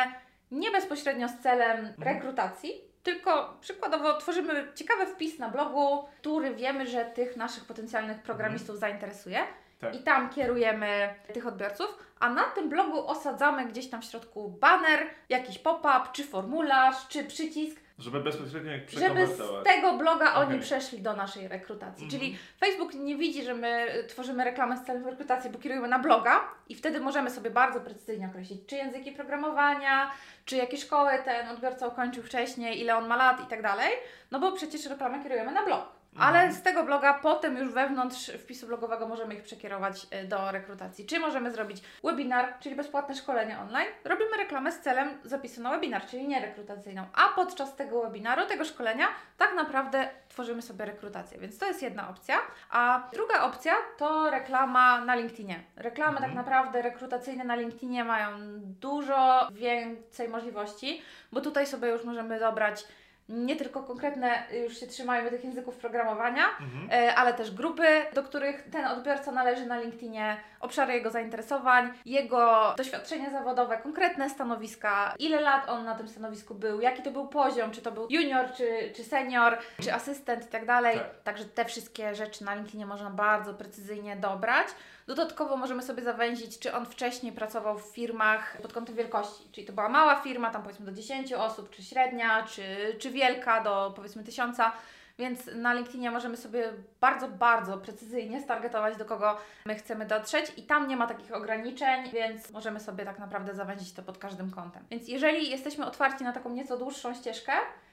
nie 0.51 0.71
bezpośrednio 0.71 1.27
z 1.27 1.39
celem 1.39 1.93
rekrutacji, 1.99 2.91
tylko 3.03 3.57
przykładowo 3.61 4.17
tworzymy 4.17 4.67
ciekawy 4.75 5.05
wpis 5.05 5.39
na 5.39 5.49
blogu, 5.49 6.05
który 6.19 6.55
wiemy, 6.55 6.87
że 6.87 7.05
tych 7.05 7.37
naszych 7.37 7.65
potencjalnych 7.65 8.21
programistów 8.21 8.79
zainteresuje. 8.79 9.39
Tak. 9.81 9.95
I 9.95 9.99
tam 9.99 10.29
kierujemy 10.29 11.13
tych 11.33 11.47
odbiorców, 11.47 11.97
a 12.19 12.29
na 12.29 12.43
tym 12.43 12.69
blogu 12.69 13.07
osadzamy 13.07 13.65
gdzieś 13.65 13.89
tam 13.89 14.01
w 14.01 14.05
środku 14.05 14.49
banner, 14.49 14.99
jakiś 15.29 15.59
pop-up, 15.59 16.01
czy 16.13 16.23
formularz, 16.23 17.07
czy 17.07 17.23
przycisk, 17.23 17.81
Żeby 17.99 18.19
bezpośrednio 18.19 18.71
jak 18.71 18.89
żeby 18.89 19.27
z 19.27 19.63
tego 19.63 19.97
bloga 19.97 20.33
oni 20.33 20.47
Okej. 20.47 20.59
przeszli 20.59 21.01
do 21.01 21.15
naszej 21.15 21.47
rekrutacji. 21.47 22.03
Mhm. 22.03 22.09
Czyli 22.11 22.37
Facebook 22.59 22.93
nie 22.93 23.15
widzi, 23.15 23.43
że 23.43 23.53
my 23.53 23.95
y, 23.95 24.03
tworzymy 24.03 24.43
reklamę 24.43 24.77
z 24.77 24.83
celem 24.83 25.05
rekrutacji, 25.05 25.49
bo 25.49 25.59
kierujemy 25.59 25.87
na 25.87 25.99
bloga 25.99 26.41
i 26.69 26.75
wtedy 26.75 26.99
możemy 26.99 27.29
sobie 27.29 27.49
bardzo 27.49 27.79
precyzyjnie 27.79 28.27
określić, 28.27 28.61
czy 28.67 28.75
języki 28.75 29.11
programowania, 29.11 30.11
czy 30.45 30.55
jakie 30.55 30.77
szkoły 30.77 31.11
ten 31.25 31.49
odbiorca 31.49 31.87
ukończył 31.87 32.23
wcześniej, 32.23 32.81
ile 32.81 32.97
on 32.97 33.07
ma 33.07 33.15
lat 33.15 33.43
i 33.43 33.47
tak 33.47 33.61
dalej, 33.61 33.89
no 34.31 34.39
bo 34.39 34.51
przecież 34.51 34.85
reklamę 34.85 35.23
kierujemy 35.23 35.51
na 35.51 35.65
blog. 35.65 36.00
Ale 36.19 36.39
Mhm. 36.39 36.53
z 36.53 36.61
tego 36.61 36.83
bloga 36.83 37.13
potem 37.13 37.57
już 37.57 37.69
wewnątrz 37.73 38.31
wpisu 38.31 38.67
blogowego 38.67 39.07
możemy 39.07 39.35
ich 39.35 39.43
przekierować 39.43 40.07
y, 40.23 40.27
do 40.27 40.51
rekrutacji. 40.51 41.05
Czy 41.05 41.19
możemy 41.19 41.51
zrobić 41.51 41.83
webinar, 42.03 42.53
czyli 42.59 42.75
bezpłatne 42.75 43.15
szkolenie 43.15 43.59
online. 43.59 43.87
Robimy 44.03 44.37
reklamę 44.37 44.71
z 44.71 44.79
celem 44.81 45.09
zapisu 45.23 45.61
na 45.61 45.69
webinar, 45.71 46.05
czyli 46.05 46.27
nie 46.27 46.39
rekrutacyjną. 46.41 47.05
A 47.13 47.35
podczas 47.35 47.75
tego 47.75 48.01
webinaru, 48.01 48.45
tego 48.45 48.65
szkolenia, 48.65 49.07
tak 49.37 49.53
naprawdę 49.55 50.09
tworzymy 50.29 50.61
sobie 50.61 50.85
rekrutację. 50.85 51.39
Więc 51.39 51.57
to 51.57 51.65
jest 51.65 51.81
jedna 51.81 52.09
opcja. 52.09 52.35
A 52.69 53.09
druga 53.13 53.43
opcja 53.43 53.73
to 53.97 54.29
reklama 54.29 55.01
na 55.05 55.15
LinkedInie. 55.15 55.59
Reklamy 55.75 56.11
Mhm. 56.11 56.29
tak 56.31 56.35
naprawdę 56.37 56.81
rekrutacyjne 56.81 57.43
na 57.43 57.55
LinkedInie 57.55 58.03
mają 58.03 58.29
dużo 58.61 59.47
więcej 59.51 60.29
możliwości, 60.29 61.01
bo 61.31 61.41
tutaj 61.41 61.67
sobie 61.67 61.87
już 61.87 62.03
możemy 62.03 62.39
dobrać 62.39 62.83
nie 63.31 63.55
tylko 63.55 63.83
konkretne, 63.83 64.43
już 64.63 64.79
się 64.79 64.87
trzymajmy 64.87 65.29
tych 65.29 65.43
języków 65.43 65.77
programowania, 65.77 66.43
Mhm. 66.59 67.03
e, 67.03 67.15
ale 67.15 67.33
też 67.33 67.51
grupy, 67.51 67.87
do 68.13 68.23
których 68.23 68.63
ten 68.71 68.85
odbiorca 68.85 69.31
należy 69.31 69.65
na 69.65 69.79
LinkedInie, 69.79 70.37
obszary 70.59 70.93
jego 70.93 71.09
zainteresowań, 71.09 71.93
jego 72.05 72.73
doświadczenie 72.77 73.29
zawodowe, 73.31 73.77
konkretne 73.77 74.29
stanowiska, 74.29 75.15
ile 75.19 75.41
lat 75.41 75.69
on 75.69 75.85
na 75.85 75.95
tym 75.95 76.07
stanowisku 76.07 76.55
był, 76.55 76.81
jaki 76.81 77.03
to 77.03 77.11
był 77.11 77.27
poziom, 77.27 77.71
czy 77.71 77.81
to 77.81 77.91
był 77.91 78.07
junior, 78.09 78.45
czy, 78.57 78.91
czy 78.95 79.03
senior, 79.03 79.57
czy 79.83 79.93
asystent 79.93 80.45
i 80.45 80.49
tak 80.49 80.65
dalej. 80.65 80.97
Tak. 80.97 81.21
Także 81.23 81.45
te 81.45 81.65
wszystkie 81.65 82.15
rzeczy 82.15 82.43
na 82.45 82.55
LinkedInie 82.55 82.85
można 82.85 83.09
bardzo 83.09 83.53
precyzyjnie 83.53 84.15
dobrać. 84.15 84.67
Dodatkowo 85.07 85.57
możemy 85.57 85.83
sobie 85.83 86.03
zawęzić, 86.03 86.59
czy 86.59 86.73
on 86.73 86.85
wcześniej 86.85 87.31
pracował 87.33 87.77
w 87.79 87.85
firmach 87.85 88.57
pod 88.61 88.73
kątem 88.73 88.95
wielkości, 88.95 89.43
czyli 89.51 89.67
to 89.67 89.73
była 89.73 89.89
mała 89.89 90.15
firma, 90.15 90.49
tam 90.51 90.63
powiedzmy 90.63 90.85
do 90.85 90.91
10 90.91 91.33
osób, 91.33 91.69
czy 91.69 91.83
średnia, 91.83 92.43
czy, 92.43 92.63
czy 92.99 93.09
wielka, 93.11 93.20
do 93.63 93.93
powiedzmy 93.95 94.23
tysiąca. 94.23 94.71
Więc 95.19 95.39
na 95.55 95.73
LinkedInie 95.73 96.11
możemy 96.11 96.37
sobie 96.37 96.73
bardzo, 97.01 97.27
bardzo 97.27 97.77
precyzyjnie 97.77 98.41
stargetować, 98.41 98.97
do 98.97 99.05
kogo 99.05 99.37
my 99.65 99.75
chcemy 99.75 100.05
dotrzeć, 100.05 100.51
i 100.57 100.63
tam 100.63 100.87
nie 100.87 100.97
ma 100.97 101.07
takich 101.07 101.33
ograniczeń, 101.35 102.09
więc 102.13 102.51
możemy 102.51 102.79
sobie 102.79 103.05
tak 103.05 103.19
naprawdę 103.19 103.55
zawęzić 103.55 103.93
to 103.93 104.01
pod 104.03 104.17
każdym 104.17 104.51
kątem. 104.51 104.83
Więc 104.91 105.07
jeżeli 105.07 105.49
jesteśmy 105.49 105.85
otwarci 105.85 106.23
na 106.23 106.33
taką 106.33 106.49
nieco 106.49 106.77
dłuższą 106.77 107.13
ścieżkę 107.13 107.51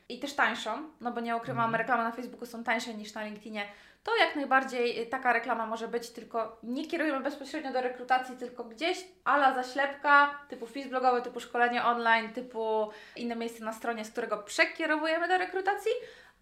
i 0.08 0.18
też 0.18 0.35
tańszą, 0.35 0.70
no 1.00 1.12
bo 1.12 1.20
nie 1.20 1.37
ukrywam, 1.37 1.64
Mhm. 1.64 1.75
reklamy 1.80 2.04
na 2.04 2.12
Facebooku 2.12 2.47
są 2.47 2.64
tańsze 2.64 2.94
niż 2.94 3.14
na 3.14 3.23
LinkedInie, 3.25 3.64
to 4.02 4.17
jak 4.17 4.37
najbardziej 4.37 5.02
y, 5.02 5.07
taka 5.07 5.33
reklama 5.33 5.67
może 5.67 5.88
być, 5.88 6.11
tylko 6.11 6.59
nie 6.62 6.87
kierujemy 6.87 7.21
bezpośrednio 7.21 7.73
do 7.73 7.81
rekrutacji, 7.81 8.37
tylko 8.37 8.64
gdzieś 8.64 8.99
ala 9.25 9.55
zaślepka, 9.55 10.38
typu 10.49 10.67
wpis 10.67 10.88
blogowy, 10.88 11.23
typu 11.23 11.40
szkolenie 11.40 11.85
online, 11.85 12.33
typu 12.33 12.90
inne 13.17 13.37
miejsce 13.37 13.64
na 13.64 13.73
stronie, 13.73 14.05
z 14.05 14.11
którego 14.11 14.38
przekierowujemy 14.38 15.28
do 15.28 15.38
rekrutacji, 15.38 15.93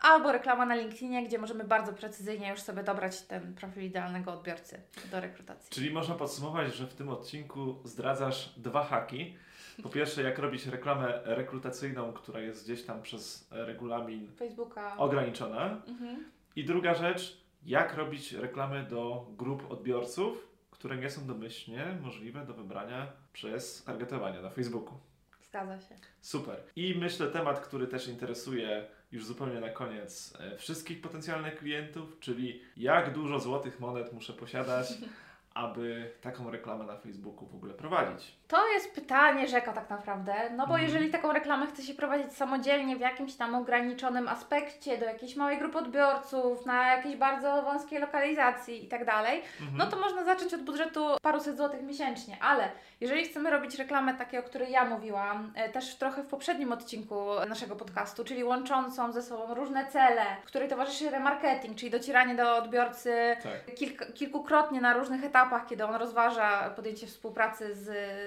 albo 0.00 0.32
reklama 0.32 0.66
na 0.66 0.74
LinkedInie, 0.74 1.24
gdzie 1.26 1.38
możemy 1.38 1.64
bardzo 1.64 1.92
precyzyjnie 1.92 2.50
już 2.50 2.60
sobie 2.60 2.82
dobrać 2.82 3.22
ten 3.22 3.54
profil 3.54 3.82
idealnego 3.82 4.32
odbiorcy 4.32 4.80
do 5.10 5.20
rekrutacji. 5.20 5.70
Czyli 5.70 5.90
można 5.90 6.14
podsumować, 6.14 6.74
że 6.74 6.86
w 6.86 6.94
tym 6.94 7.08
odcinku 7.08 7.76
zdradzasz 7.84 8.54
dwa 8.56 8.84
haki. 8.84 9.36
Po 9.82 9.88
pierwsze, 9.88 10.22
jak 10.22 10.38
robić 10.38 10.66
reklamę 10.66 11.20
rekrutacyjną, 11.24 12.12
która 12.12 12.40
jest 12.40 12.64
gdzieś 12.64 12.84
tam 12.84 13.02
przez 13.02 13.48
regulamin 13.50 14.32
Facebooka. 14.36 14.96
ograniczona. 14.96 15.82
Mhm. 15.86 16.30
I 16.56 16.64
druga 16.64 16.94
rzecz, 16.94 17.45
jak 17.66 17.94
robić 17.94 18.32
reklamy 18.32 18.84
do 18.84 19.26
grup 19.30 19.70
odbiorców, 19.70 20.48
które 20.70 20.96
nie 20.96 21.10
są 21.10 21.26
domyślnie 21.26 21.98
możliwe 22.02 22.46
do 22.46 22.54
wybrania 22.54 23.12
przez 23.32 23.84
targetowanie 23.84 24.40
na 24.40 24.50
Facebooku. 24.50 24.98
Zgadza 25.40 25.80
się. 25.80 25.94
Super. 26.20 26.62
I 26.76 26.94
myślę 26.98 27.26
temat, 27.26 27.60
który 27.60 27.86
też 27.86 28.08
interesuje 28.08 28.86
już 29.12 29.26
zupełnie 29.26 29.60
na 29.60 29.68
koniec 29.68 30.36
e, 30.40 30.56
wszystkich 30.56 31.00
potencjalnych 31.00 31.56
klientów, 31.58 32.16
czyli 32.20 32.62
jak 32.76 33.12
dużo 33.12 33.40
złotych 33.40 33.80
monet 33.80 34.12
muszę 34.12 34.32
posiadać, 34.32 34.88
aby 35.56 36.10
taką 36.20 36.50
reklamę 36.50 36.84
na 36.84 36.96
Facebooku 36.96 37.46
w 37.46 37.54
ogóle 37.54 37.74
prowadzić. 37.74 38.36
To 38.48 38.68
jest 38.68 38.94
pytanie 38.94 39.48
rzeka 39.48 39.72
tak 39.72 39.90
naprawdę, 39.90 40.34
no 40.50 40.66
bo 40.66 40.74
Mhm. 40.74 40.82
jeżeli 40.82 41.10
taką 41.10 41.32
reklamę 41.32 41.66
chce 41.66 41.82
się 41.82 41.94
prowadzić 41.94 42.32
samodzielnie 42.32 42.96
w 42.96 43.00
jakimś 43.00 43.34
tam 43.36 43.54
ograniczonym 43.54 44.28
aspekcie, 44.28 44.98
do 44.98 45.04
jakiejś 45.04 45.36
małej 45.36 45.58
grupy 45.58 45.78
odbiorców, 45.78 46.66
na 46.66 46.86
jakiejś 46.96 47.16
bardzo 47.16 47.62
wąskiej 47.62 47.98
lokalizacji 48.00 48.84
i 48.84 48.88
tak 48.88 49.04
dalej, 49.04 49.42
Mhm. 49.60 49.78
no 49.78 49.86
to 49.86 49.96
można 49.96 50.24
zacząć 50.24 50.54
od 50.54 50.62
budżetu 50.62 51.06
paruset 51.22 51.56
złotych 51.56 51.82
miesięcznie, 51.82 52.36
ale 52.40 52.68
jeżeli 53.00 53.24
chcemy 53.24 53.50
robić 53.50 53.78
reklamę 53.78 54.14
takiej, 54.14 54.40
o 54.40 54.42
której 54.42 54.70
ja 54.70 54.84
mówiłam, 54.84 55.52
e, 55.54 55.68
też 55.68 55.94
trochę 55.96 56.22
w 56.22 56.26
poprzednim 56.26 56.72
odcinku 56.72 57.20
naszego 57.48 57.76
podcastu, 57.76 58.24
czyli 58.24 58.44
łączącą 58.44 59.12
ze 59.12 59.22
sobą 59.22 59.54
różne 59.54 59.86
cele, 59.86 60.22
której 60.44 60.68
towarzyszy 60.68 61.10
remarketing, 61.10 61.76
czyli 61.78 61.90
docieranie 61.90 62.34
do 62.34 62.56
odbiorcy 62.56 63.36
Tak. 63.42 63.74
kilk, 63.74 64.12
kilkukrotnie 64.14 64.80
na 64.80 64.92
różnych 64.94 65.24
etapach, 65.24 65.45
kiedy 65.68 65.84
on 65.84 65.94
rozważa 65.94 66.70
podjęcie 66.70 67.06
współpracy 67.06 67.74
z, 67.74 67.84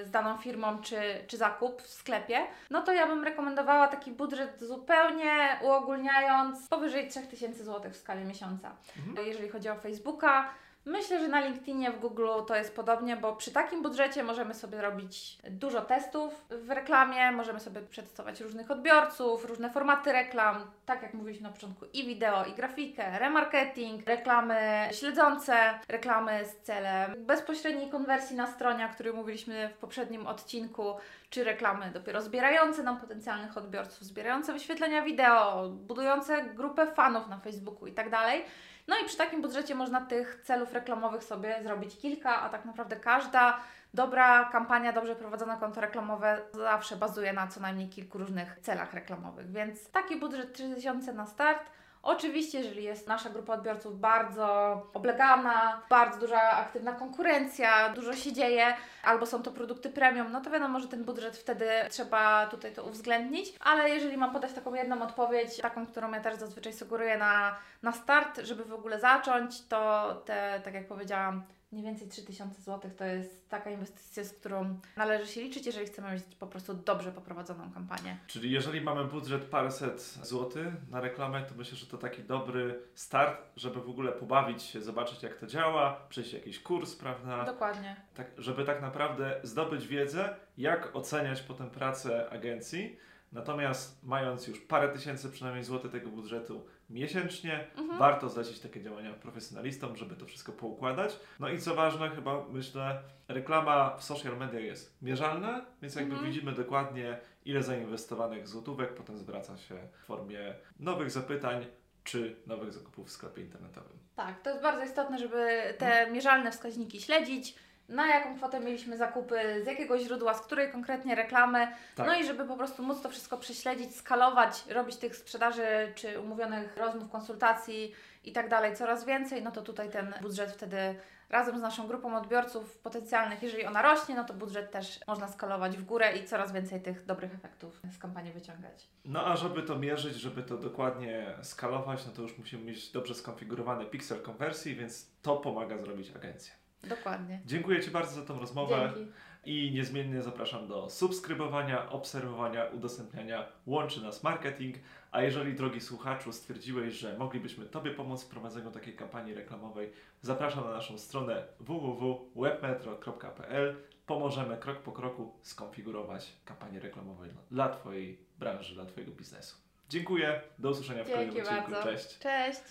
z 0.07 0.11
daną 0.11 0.37
firmą 0.37 0.81
czy, 0.81 1.01
czy 1.27 1.37
zakup 1.37 1.81
w 1.81 1.87
sklepie, 1.87 2.39
no 2.69 2.81
to 2.81 2.93
ja 2.93 3.07
bym 3.07 3.23
rekomendowała 3.23 3.87
taki 3.87 4.11
budżet 4.11 4.61
zupełnie 4.61 5.59
uogólniając 5.61 6.67
powyżej 6.67 7.07
3000 7.07 7.63
zł 7.63 7.91
w 7.91 7.95
skali 7.95 8.25
miesiąca. 8.25 8.75
Mhm. 8.97 9.27
Jeżeli 9.27 9.49
chodzi 9.49 9.69
o 9.69 9.75
Facebooka, 9.75 10.49
myślę, 10.85 11.19
że 11.19 11.27
na 11.27 11.39
LinkedInie, 11.39 11.91
w 11.91 11.99
Google 11.99 12.27
to 12.47 12.55
jest 12.55 12.75
podobnie, 12.75 13.17
bo 13.17 13.35
przy 13.35 13.51
takim 13.51 13.81
budżecie 13.81 14.23
możemy 14.23 14.53
sobie 14.53 14.81
robić 14.81 15.37
dużo 15.49 15.81
testów 15.81 16.45
w 16.49 16.69
reklamie, 16.69 17.31
możemy 17.31 17.59
sobie 17.59 17.81
przetestować 17.81 18.41
różnych 18.41 18.71
odbiorców, 18.71 19.45
różne 19.45 19.69
formaty 19.69 20.11
reklam, 20.11 20.71
tak 20.85 21.01
jak 21.01 21.13
mówiliśmy 21.13 21.47
na 21.47 21.53
początku, 21.53 21.85
i 21.93 22.05
wideo, 22.05 22.45
i 22.45 22.53
grafikę, 22.53 23.19
remarketing, 23.19 24.07
reklamy 24.07 24.89
śledzące, 24.91 25.79
reklamy 25.87 26.45
z 26.45 26.57
celem 26.57 27.25
bezpośredniej 27.25 27.89
konwersji 27.89 28.35
na 28.35 28.47
stronie, 28.47 28.85
o 28.85 28.89
której 28.89 29.13
mówiliśmy 29.13 29.69
w 29.69 29.77
poprzednim 29.77 30.27
odcinku, 30.27 30.95
czy 31.29 31.43
reklamy 31.43 31.91
dopiero 31.91 32.21
zbierające 32.21 32.83
nam 32.83 32.99
potencjalnych 32.99 33.57
odbiorców, 33.57 34.03
zbierające 34.03 34.53
wyświetlenia 34.53 35.01
wideo, 35.01 35.69
budujące 35.69 36.43
grupę 36.43 36.87
fanów 36.87 37.27
na 37.27 37.39
Facebooku 37.39 37.87
i 37.87 37.91
tak 37.91 38.09
dalej. 38.09 38.43
No 38.89 38.95
i 38.97 39.05
przy 39.05 39.17
takim 39.17 39.41
budżecie 39.41 39.75
można 39.75 40.01
tych 40.01 40.41
celów 40.43 40.73
reklamowych 40.73 41.23
sobie 41.23 41.59
zrobić 41.63 41.97
kilka, 41.97 42.41
a 42.41 42.49
tak 42.49 42.65
naprawdę 42.65 42.95
każda 42.95 43.59
dobra 43.93 44.49
kampania, 44.51 44.93
dobrze 44.93 45.15
prowadzone 45.15 45.57
konto 45.59 45.81
reklamowe 45.81 46.41
zawsze 46.53 46.95
bazuje 46.95 47.33
na 47.33 47.47
co 47.47 47.59
najmniej 47.59 47.89
kilku 47.89 48.17
różnych 48.17 48.59
celach 48.61 48.93
reklamowych. 48.93 49.51
Więc 49.51 49.91
taki 49.91 50.15
budżet 50.15 50.53
3000 50.53 51.13
na 51.13 51.25
start. 51.27 51.71
Oczywiście, 52.03 52.57
jeżeli 52.57 52.83
jest 52.83 53.07
nasza 53.07 53.29
grupa 53.29 53.53
odbiorców 53.53 53.99
bardzo 53.99 54.47
oblegana, 54.93 55.81
bardzo 55.89 56.19
duża 56.19 56.41
aktywna 56.41 56.91
konkurencja, 56.91 57.89
dużo 57.89 58.15
się 58.15 58.33
dzieje, 58.33 58.75
albo 59.03 59.25
są 59.25 59.43
to 59.43 59.51
produkty 59.51 59.89
premium, 59.89 60.31
no 60.31 60.41
to 60.41 60.49
wiadomo, 60.49 60.79
że 60.79 60.87
ten 60.87 61.03
budżet 61.03 61.37
wtedy 61.37 61.69
trzeba 61.89 62.47
tutaj 62.47 62.73
to 62.73 62.83
uwzględnić, 62.83 63.53
ale 63.59 63.89
jeżeli 63.89 64.17
mam 64.17 64.33
podać 64.33 64.53
taką 64.53 64.73
jedną 64.73 65.01
odpowiedź, 65.01 65.57
taką, 65.57 65.85
którą 65.85 66.11
ja 66.11 66.21
też 66.21 66.35
zazwyczaj 66.35 66.73
sugeruję 66.73 67.17
na, 67.17 67.55
na 67.83 67.91
start, 67.91 68.39
żeby 68.43 68.65
w 68.65 68.73
ogóle 68.73 68.99
zacząć, 68.99 69.67
to 69.67 70.13
te, 70.25 70.61
tak 70.63 70.73
jak 70.73 70.87
powiedziałam, 70.87 71.43
mniej 71.71 71.85
więcej 71.85 72.07
3000 72.07 72.61
zł 72.61 72.91
to 72.97 73.05
jest 73.05 73.49
taka 73.49 73.69
inwestycja, 73.69 74.23
z 74.23 74.33
którą 74.33 74.79
należy 74.97 75.31
się 75.31 75.41
liczyć, 75.41 75.65
jeżeli 75.65 75.85
chcemy 75.85 76.11
mieć 76.13 76.23
po 76.39 76.47
prostu 76.47 76.73
dobrze 76.73 77.11
poprowadzoną 77.11 77.71
kampanię. 77.71 78.17
Czyli 78.27 78.51
jeżeli 78.51 78.81
mamy 78.81 79.05
budżet 79.05 79.45
paręset 79.45 80.01
złotych 80.01 80.67
na 80.89 81.01
reklamę, 81.01 81.43
to 81.43 81.55
myślę, 81.55 81.77
że 81.77 81.85
to 81.85 81.97
taki 81.97 82.23
dobry 82.23 82.79
start, 82.93 83.41
żeby 83.55 83.81
w 83.81 83.89
ogóle 83.89 84.11
pobawić 84.11 84.63
się, 84.63 84.81
zobaczyć 84.81 85.23
jak 85.23 85.37
to 85.37 85.47
działa, 85.47 86.05
przejść 86.09 86.33
jakiś 86.33 86.59
kurs, 86.59 86.95
prawda? 86.95 87.45
Dokładnie. 87.45 87.95
Tak, 88.13 88.27
żeby 88.37 88.65
tak 88.65 88.81
naprawdę 88.81 89.39
zdobyć 89.43 89.87
wiedzę, 89.87 90.35
jak 90.57 90.95
oceniać 90.95 91.41
potem 91.41 91.69
pracę 91.69 92.29
agencji. 92.29 92.97
Natomiast 93.31 94.03
mając 94.03 94.47
już 94.47 94.59
parę 94.59 94.89
tysięcy 94.89 95.29
przynajmniej 95.29 95.63
złotych 95.63 95.91
tego 95.91 96.09
budżetu 96.09 96.65
miesięcznie, 96.89 97.67
Mhm. 97.77 97.99
warto 97.99 98.29
zlecić 98.29 98.59
takie 98.59 98.81
działania 98.81 99.13
profesjonalistom, 99.13 99.95
żeby 99.95 100.15
to 100.15 100.25
wszystko 100.25 100.51
poukładać. 100.51 101.19
No 101.39 101.49
i 101.49 101.59
co 101.59 101.75
ważne, 101.75 102.09
chyba 102.09 102.45
myślę, 102.49 103.01
reklama 103.27 103.97
w 103.97 104.03
social 104.03 104.37
media 104.37 104.59
jest 104.59 104.97
mierzalna, 105.01 105.65
więc 105.81 105.95
jakby 105.95 106.13
Mhm. 106.13 106.31
widzimy 106.31 106.51
dokładnie, 106.51 107.17
ile 107.45 107.63
zainwestowanych 107.63 108.47
złotówek 108.47 108.93
potem 108.93 109.17
zwraca 109.17 109.57
się 109.57 109.75
w 110.03 110.05
formie 110.05 110.55
nowych 110.79 111.11
zapytań 111.11 111.65
czy 112.03 112.35
nowych 112.47 112.73
zakupów 112.73 113.07
w 113.07 113.11
sklepie 113.11 113.41
internetowym. 113.41 113.97
Tak, 114.15 114.41
to 114.41 114.49
jest 114.49 114.61
bardzo 114.61 114.83
istotne, 114.85 115.17
żeby 115.17 115.73
te 115.77 116.11
mierzalne 116.11 116.51
wskaźniki 116.51 117.01
śledzić. 117.01 117.55
Na 117.89 118.07
jaką 118.07 118.35
kwotę 118.35 118.59
mieliśmy 118.59 118.97
zakupy, 118.97 119.63
z 119.63 119.67
jakiego 119.67 119.99
źródła, 119.99 120.33
z 120.33 120.41
której 120.41 120.71
konkretnie 120.71 121.15
reklamy. 121.15 121.67
Tak. 121.95 122.07
No 122.07 122.15
i 122.15 122.25
żeby 122.25 122.45
po 122.45 122.57
prostu 122.57 122.83
móc 122.83 123.01
to 123.01 123.09
wszystko 123.09 123.37
prześledzić, 123.37 123.95
skalować, 123.95 124.67
robić 124.67 124.95
tych 124.95 125.15
sprzedaży 125.15 125.91
czy 125.95 126.19
umówionych 126.19 126.77
rozmów, 126.77 127.11
konsultacji 127.11 127.93
i 128.23 128.31
tak 128.31 128.49
dalej 128.49 128.75
coraz 128.75 129.05
więcej, 129.05 129.43
no 129.43 129.51
to 129.51 129.61
tutaj 129.61 129.89
ten 129.89 130.13
budżet 130.21 130.51
wtedy 130.51 130.95
razem 131.29 131.57
z 131.57 131.61
naszą 131.61 131.87
grupą 131.87 132.17
odbiorców 132.17 132.77
potencjalnych, 132.77 133.43
jeżeli 133.43 133.65
ona 133.65 133.81
rośnie, 133.81 134.15
no 134.15 134.23
to 134.23 134.33
budżet 134.33 134.71
też 134.71 134.99
można 135.07 135.27
skalować 135.27 135.77
w 135.77 135.85
górę 135.85 136.17
i 136.17 136.25
coraz 136.25 136.51
więcej 136.51 136.81
tych 136.81 137.05
dobrych 137.05 137.33
efektów 137.33 137.81
z 137.91 137.97
kampanii 137.97 138.33
wyciągać. 138.33 138.87
No 139.05 139.25
a 139.25 139.35
żeby 139.35 139.63
to 139.63 139.79
mierzyć, 139.79 140.15
żeby 140.15 140.43
to 140.43 140.57
dokładnie 140.57 141.35
skalować, 141.41 142.05
no 142.05 142.11
to 142.11 142.21
już 142.21 142.37
musimy 142.37 142.63
mieć 142.63 142.91
dobrze 142.91 143.15
skonfigurowany 143.15 143.85
piksel 143.85 144.21
konwersji, 144.21 144.75
więc 144.75 145.11
to 145.21 145.37
pomaga 145.37 145.77
zrobić 145.77 146.15
agencja. 146.15 146.58
Dokładnie. 146.83 147.39
Dziękuję 147.45 147.83
Ci 147.83 147.91
bardzo 147.91 148.21
za 148.21 148.27
tą 148.27 148.39
rozmowę 148.39 148.93
Dzięki. 148.95 149.11
i 149.45 149.71
niezmiennie 149.71 150.21
zapraszam 150.21 150.67
do 150.67 150.89
subskrybowania, 150.89 151.89
obserwowania, 151.89 152.65
udostępniania 152.65 153.45
Łączy 153.65 154.03
Nas 154.03 154.23
Marketing. 154.23 154.75
A 155.11 155.21
jeżeli, 155.21 155.53
drogi 155.55 155.81
słuchaczu, 155.81 156.33
stwierdziłeś, 156.33 156.93
że 156.93 157.17
moglibyśmy 157.17 157.65
Tobie 157.65 157.91
pomóc 157.91 158.23
w 158.23 158.27
prowadzeniu 158.27 158.71
takiej 158.71 158.95
kampanii 158.95 159.33
reklamowej, 159.33 159.91
zapraszam 160.21 160.63
na 160.63 160.71
naszą 160.71 160.97
stronę 160.97 161.43
www.webmetro.pl. 161.59 163.75
Pomożemy 164.05 164.57
krok 164.57 164.79
po 164.79 164.91
kroku 164.91 165.31
skonfigurować 165.41 166.31
kampanię 166.45 166.79
reklamową 166.79 167.23
dla 167.51 167.69
Twojej 167.69 168.19
branży, 168.39 168.73
dla 168.75 168.85
Twojego 168.85 169.11
biznesu. 169.11 169.55
Dziękuję, 169.89 170.41
do 170.59 170.69
usłyszenia 170.69 171.03
w 171.03 171.07
kolejnym 171.09 171.35
Dzięki 171.35 171.49
odcinku. 171.49 171.71
bardzo. 171.71 171.89
Cześć! 171.89 172.19
Cześć. 172.19 172.61